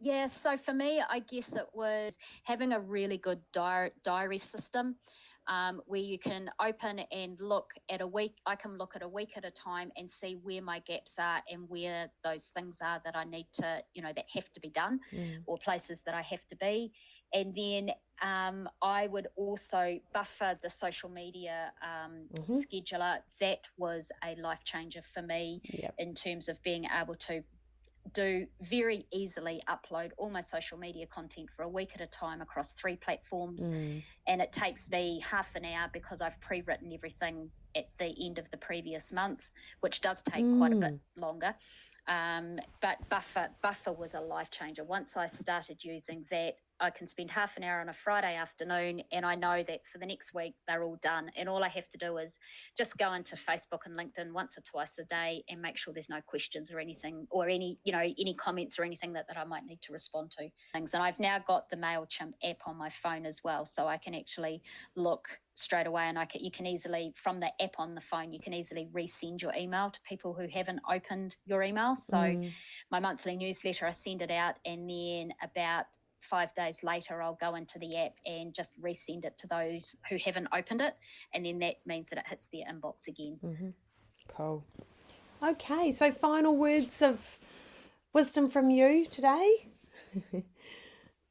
Yeah, 0.00 0.26
so 0.26 0.56
for 0.56 0.74
me, 0.74 1.00
I 1.08 1.20
guess 1.20 1.56
it 1.56 1.66
was 1.72 2.18
having 2.44 2.72
a 2.72 2.80
really 2.80 3.16
good 3.16 3.40
diary, 3.52 3.92
diary 4.02 4.38
system 4.38 4.96
um, 5.46 5.80
where 5.86 6.00
you 6.00 6.18
can 6.18 6.48
open 6.60 7.00
and 7.12 7.38
look 7.40 7.72
at 7.90 8.00
a 8.00 8.06
week. 8.06 8.36
I 8.46 8.56
can 8.56 8.78
look 8.78 8.96
at 8.96 9.02
a 9.02 9.08
week 9.08 9.36
at 9.36 9.44
a 9.44 9.50
time 9.50 9.90
and 9.96 10.10
see 10.10 10.38
where 10.42 10.62
my 10.62 10.80
gaps 10.80 11.18
are 11.18 11.42
and 11.50 11.68
where 11.68 12.10
those 12.22 12.48
things 12.48 12.80
are 12.82 13.00
that 13.04 13.16
I 13.16 13.24
need 13.24 13.46
to, 13.54 13.82
you 13.94 14.02
know, 14.02 14.12
that 14.14 14.26
have 14.34 14.50
to 14.52 14.60
be 14.60 14.70
done 14.70 15.00
mm. 15.14 15.36
or 15.46 15.58
places 15.58 16.02
that 16.02 16.14
I 16.14 16.22
have 16.22 16.46
to 16.48 16.56
be. 16.56 16.92
And 17.32 17.54
then 17.54 17.90
um, 18.22 18.68
I 18.82 19.06
would 19.08 19.26
also 19.36 19.98
buffer 20.12 20.58
the 20.62 20.70
social 20.70 21.10
media 21.10 21.72
um, 21.82 22.26
mm-hmm. 22.34 22.52
scheduler. 22.52 23.18
That 23.40 23.68
was 23.76 24.12
a 24.24 24.34
life 24.40 24.64
changer 24.64 25.02
for 25.02 25.22
me 25.22 25.60
yep. 25.64 25.94
in 25.98 26.14
terms 26.14 26.48
of 26.48 26.62
being 26.62 26.86
able 27.00 27.16
to 27.16 27.42
do 28.14 28.46
very 28.62 29.04
easily 29.12 29.60
upload 29.68 30.10
all 30.16 30.30
my 30.30 30.40
social 30.40 30.78
media 30.78 31.06
content 31.06 31.50
for 31.50 31.62
a 31.64 31.68
week 31.68 31.90
at 31.94 32.00
a 32.00 32.06
time 32.06 32.40
across 32.40 32.74
three 32.74 32.96
platforms. 32.96 33.68
Mm. 33.68 34.02
And 34.26 34.40
it 34.40 34.52
takes 34.52 34.90
me 34.90 35.20
half 35.28 35.54
an 35.56 35.64
hour 35.64 35.90
because 35.92 36.22
I've 36.22 36.40
pre 36.40 36.62
written 36.62 36.92
everything 36.92 37.50
at 37.76 37.86
the 37.98 38.14
end 38.24 38.38
of 38.38 38.50
the 38.50 38.56
previous 38.56 39.12
month, 39.12 39.50
which 39.80 40.00
does 40.00 40.22
take 40.22 40.44
mm. 40.44 40.58
quite 40.58 40.72
a 40.72 40.76
bit 40.76 40.94
mm. 40.94 41.00
longer. 41.16 41.54
Um, 42.06 42.58
but 42.82 42.98
Buffer 43.08 43.48
Buffer 43.62 43.92
was 43.92 44.14
a 44.14 44.20
life 44.20 44.50
changer. 44.50 44.84
Once 44.84 45.16
I 45.16 45.26
started 45.26 45.82
using 45.84 46.24
that, 46.30 46.54
I 46.80 46.90
can 46.90 47.06
spend 47.06 47.30
half 47.30 47.56
an 47.56 47.62
hour 47.62 47.80
on 47.80 47.88
a 47.88 47.92
Friday 47.92 48.36
afternoon 48.36 49.02
and 49.12 49.24
I 49.24 49.34
know 49.36 49.62
that 49.62 49.86
for 49.86 49.98
the 49.98 50.06
next 50.06 50.34
week 50.34 50.54
they're 50.66 50.82
all 50.82 50.98
done. 51.00 51.30
And 51.36 51.48
all 51.48 51.62
I 51.62 51.68
have 51.68 51.88
to 51.90 51.98
do 51.98 52.18
is 52.18 52.38
just 52.76 52.98
go 52.98 53.12
into 53.14 53.36
Facebook 53.36 53.86
and 53.86 53.96
LinkedIn 53.96 54.32
once 54.32 54.58
or 54.58 54.62
twice 54.62 54.98
a 54.98 55.04
day 55.04 55.44
and 55.48 55.62
make 55.62 55.76
sure 55.76 55.94
there's 55.94 56.10
no 56.10 56.20
questions 56.26 56.72
or 56.72 56.80
anything 56.80 57.26
or 57.30 57.48
any, 57.48 57.78
you 57.84 57.92
know, 57.92 58.00
any 58.00 58.34
comments 58.34 58.78
or 58.78 58.84
anything 58.84 59.12
that, 59.14 59.28
that 59.28 59.38
I 59.38 59.44
might 59.44 59.64
need 59.64 59.82
to 59.82 59.92
respond 59.92 60.32
to. 60.38 60.48
Things. 60.72 60.94
And 60.94 61.02
I've 61.02 61.20
now 61.20 61.38
got 61.38 61.70
the 61.70 61.76
MailChimp 61.76 62.32
app 62.42 62.58
on 62.66 62.76
my 62.76 62.90
phone 62.90 63.26
as 63.26 63.40
well. 63.44 63.66
So 63.66 63.86
I 63.86 63.98
can 63.98 64.14
actually 64.14 64.62
look 64.96 65.28
straight 65.54 65.86
away 65.86 66.04
and 66.04 66.18
I 66.18 66.24
can, 66.24 66.44
you 66.44 66.50
can 66.50 66.66
easily 66.66 67.12
from 67.14 67.40
the 67.40 67.50
app 67.62 67.74
on 67.78 67.94
the 67.94 68.00
phone 68.00 68.32
you 68.32 68.40
can 68.40 68.52
easily 68.52 68.88
resend 68.92 69.40
your 69.40 69.54
email 69.54 69.90
to 69.90 70.00
people 70.08 70.34
who 70.34 70.48
haven't 70.48 70.80
opened 70.90 71.36
your 71.46 71.62
email 71.62 71.94
so 71.94 72.16
mm. 72.16 72.50
my 72.90 72.98
monthly 72.98 73.36
newsletter 73.36 73.86
I 73.86 73.92
send 73.92 74.22
it 74.22 74.32
out 74.32 74.56
and 74.64 74.90
then 74.90 75.32
about 75.42 75.84
five 76.24 76.54
days 76.54 76.82
later, 76.82 77.22
I'll 77.22 77.38
go 77.40 77.54
into 77.54 77.78
the 77.78 77.96
app 77.96 78.16
and 78.26 78.54
just 78.54 78.80
resend 78.82 79.24
it 79.24 79.38
to 79.38 79.46
those 79.46 79.94
who 80.08 80.16
haven't 80.24 80.48
opened 80.52 80.80
it. 80.80 80.94
And 81.32 81.46
then 81.46 81.58
that 81.60 81.76
means 81.86 82.10
that 82.10 82.18
it 82.18 82.26
hits 82.28 82.48
their 82.48 82.64
inbox 82.66 83.08
again. 83.08 83.38
Mm-hmm. 83.44 83.68
Cool. 84.28 84.64
Okay, 85.42 85.92
so 85.92 86.10
final 86.10 86.56
words 86.56 87.02
of 87.02 87.38
wisdom 88.14 88.48
from 88.48 88.70
you 88.70 89.06
today? 89.06 89.68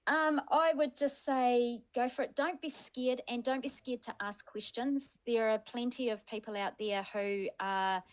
um, 0.07 0.41
I 0.51 0.73
would 0.75 0.95
just 0.95 1.25
say 1.25 1.81
go 1.95 2.07
for 2.07 2.21
it. 2.23 2.35
Don't 2.35 2.61
be 2.61 2.69
scared 2.69 3.21
and 3.27 3.43
don't 3.43 3.63
be 3.63 3.69
scared 3.69 4.03
to 4.03 4.15
ask 4.21 4.45
questions. 4.45 5.21
There 5.25 5.49
are 5.49 5.59
plenty 5.59 6.09
of 6.09 6.25
people 6.27 6.55
out 6.55 6.77
there 6.77 7.03
who 7.13 7.47
are 7.59 8.03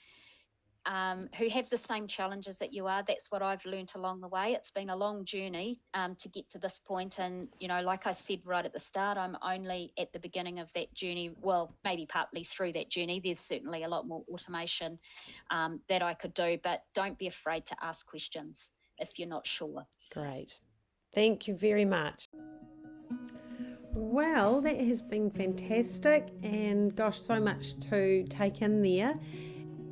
um, 0.86 1.28
who 1.36 1.48
have 1.48 1.68
the 1.70 1.76
same 1.76 2.06
challenges 2.06 2.58
that 2.58 2.72
you 2.72 2.86
are. 2.86 3.02
That's 3.06 3.30
what 3.30 3.42
I've 3.42 3.64
learned 3.64 3.92
along 3.94 4.20
the 4.20 4.28
way. 4.28 4.52
It's 4.52 4.70
been 4.70 4.90
a 4.90 4.96
long 4.96 5.24
journey 5.24 5.80
um, 5.94 6.14
to 6.16 6.28
get 6.28 6.48
to 6.50 6.58
this 6.58 6.80
point, 6.80 7.18
and 7.18 7.48
you 7.58 7.68
know, 7.68 7.82
like 7.82 8.06
I 8.06 8.12
said 8.12 8.40
right 8.44 8.64
at 8.64 8.72
the 8.72 8.80
start, 8.80 9.18
I'm 9.18 9.36
only 9.42 9.92
at 9.98 10.12
the 10.12 10.18
beginning 10.18 10.58
of 10.58 10.72
that 10.74 10.92
journey. 10.94 11.32
Well, 11.40 11.74
maybe 11.84 12.06
partly 12.06 12.44
through 12.44 12.72
that 12.72 12.90
journey. 12.90 13.20
There's 13.22 13.40
certainly 13.40 13.84
a 13.84 13.88
lot 13.88 14.06
more 14.06 14.24
automation 14.30 14.98
um, 15.50 15.80
that 15.88 16.02
I 16.02 16.14
could 16.14 16.34
do, 16.34 16.58
but 16.62 16.82
don't 16.94 17.18
be 17.18 17.26
afraid 17.26 17.66
to 17.66 17.76
ask 17.82 18.06
questions 18.06 18.72
if 18.98 19.18
you're 19.18 19.28
not 19.28 19.46
sure. 19.46 19.86
Great, 20.12 20.60
thank 21.14 21.46
you 21.46 21.56
very 21.56 21.84
much. 21.84 22.24
Well, 23.92 24.60
that 24.60 24.76
has 24.76 25.02
been 25.02 25.30
fantastic, 25.30 26.28
and 26.42 26.94
gosh, 26.94 27.20
so 27.20 27.40
much 27.40 27.78
to 27.90 28.24
take 28.28 28.62
in 28.62 28.82
there. 28.82 29.18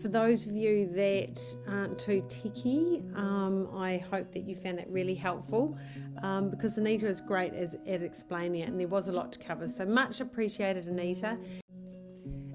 For 0.00 0.08
those 0.08 0.46
of 0.46 0.54
you 0.54 0.86
that 0.94 1.40
aren't 1.66 1.98
too 1.98 2.24
techy, 2.28 3.02
um, 3.16 3.68
I 3.74 3.98
hope 4.10 4.30
that 4.32 4.44
you 4.44 4.54
found 4.54 4.78
that 4.78 4.88
really 4.88 5.14
helpful 5.14 5.76
um, 6.22 6.50
because 6.50 6.78
Anita 6.78 7.06
is 7.06 7.20
great 7.20 7.52
at 7.52 8.02
explaining 8.02 8.60
it 8.60 8.68
and 8.68 8.78
there 8.78 8.88
was 8.88 9.08
a 9.08 9.12
lot 9.12 9.32
to 9.32 9.38
cover. 9.38 9.68
So 9.68 9.84
much 9.84 10.20
appreciated, 10.20 10.86
Anita. 10.86 11.36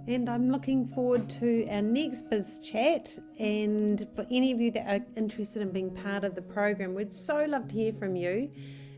And 0.07 0.29
I'm 0.29 0.49
looking 0.49 0.85
forward 0.85 1.29
to 1.31 1.65
our 1.69 1.81
next 1.81 2.29
biz 2.29 2.59
chat. 2.59 3.17
And 3.39 4.07
for 4.13 4.25
any 4.31 4.51
of 4.51 4.59
you 4.59 4.71
that 4.71 4.87
are 4.87 5.05
interested 5.15 5.61
in 5.61 5.71
being 5.71 5.93
part 5.95 6.23
of 6.23 6.35
the 6.35 6.41
program, 6.41 6.93
we'd 6.93 7.13
so 7.13 7.45
love 7.45 7.67
to 7.69 7.75
hear 7.75 7.93
from 7.93 8.15
you. 8.15 8.51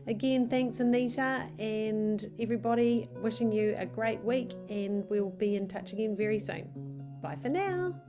Again, 0.08 0.48
thanks, 0.48 0.78
Anita, 0.78 1.48
and 1.58 2.24
everybody. 2.38 3.08
Wishing 3.16 3.50
you 3.50 3.74
a 3.76 3.86
great 3.86 4.20
week, 4.22 4.52
and 4.68 5.04
we'll 5.10 5.30
be 5.30 5.56
in 5.56 5.66
touch 5.66 5.92
again 5.92 6.16
very 6.16 6.38
soon. 6.38 6.68
Bye 7.20 7.36
for 7.36 7.48
now. 7.48 8.00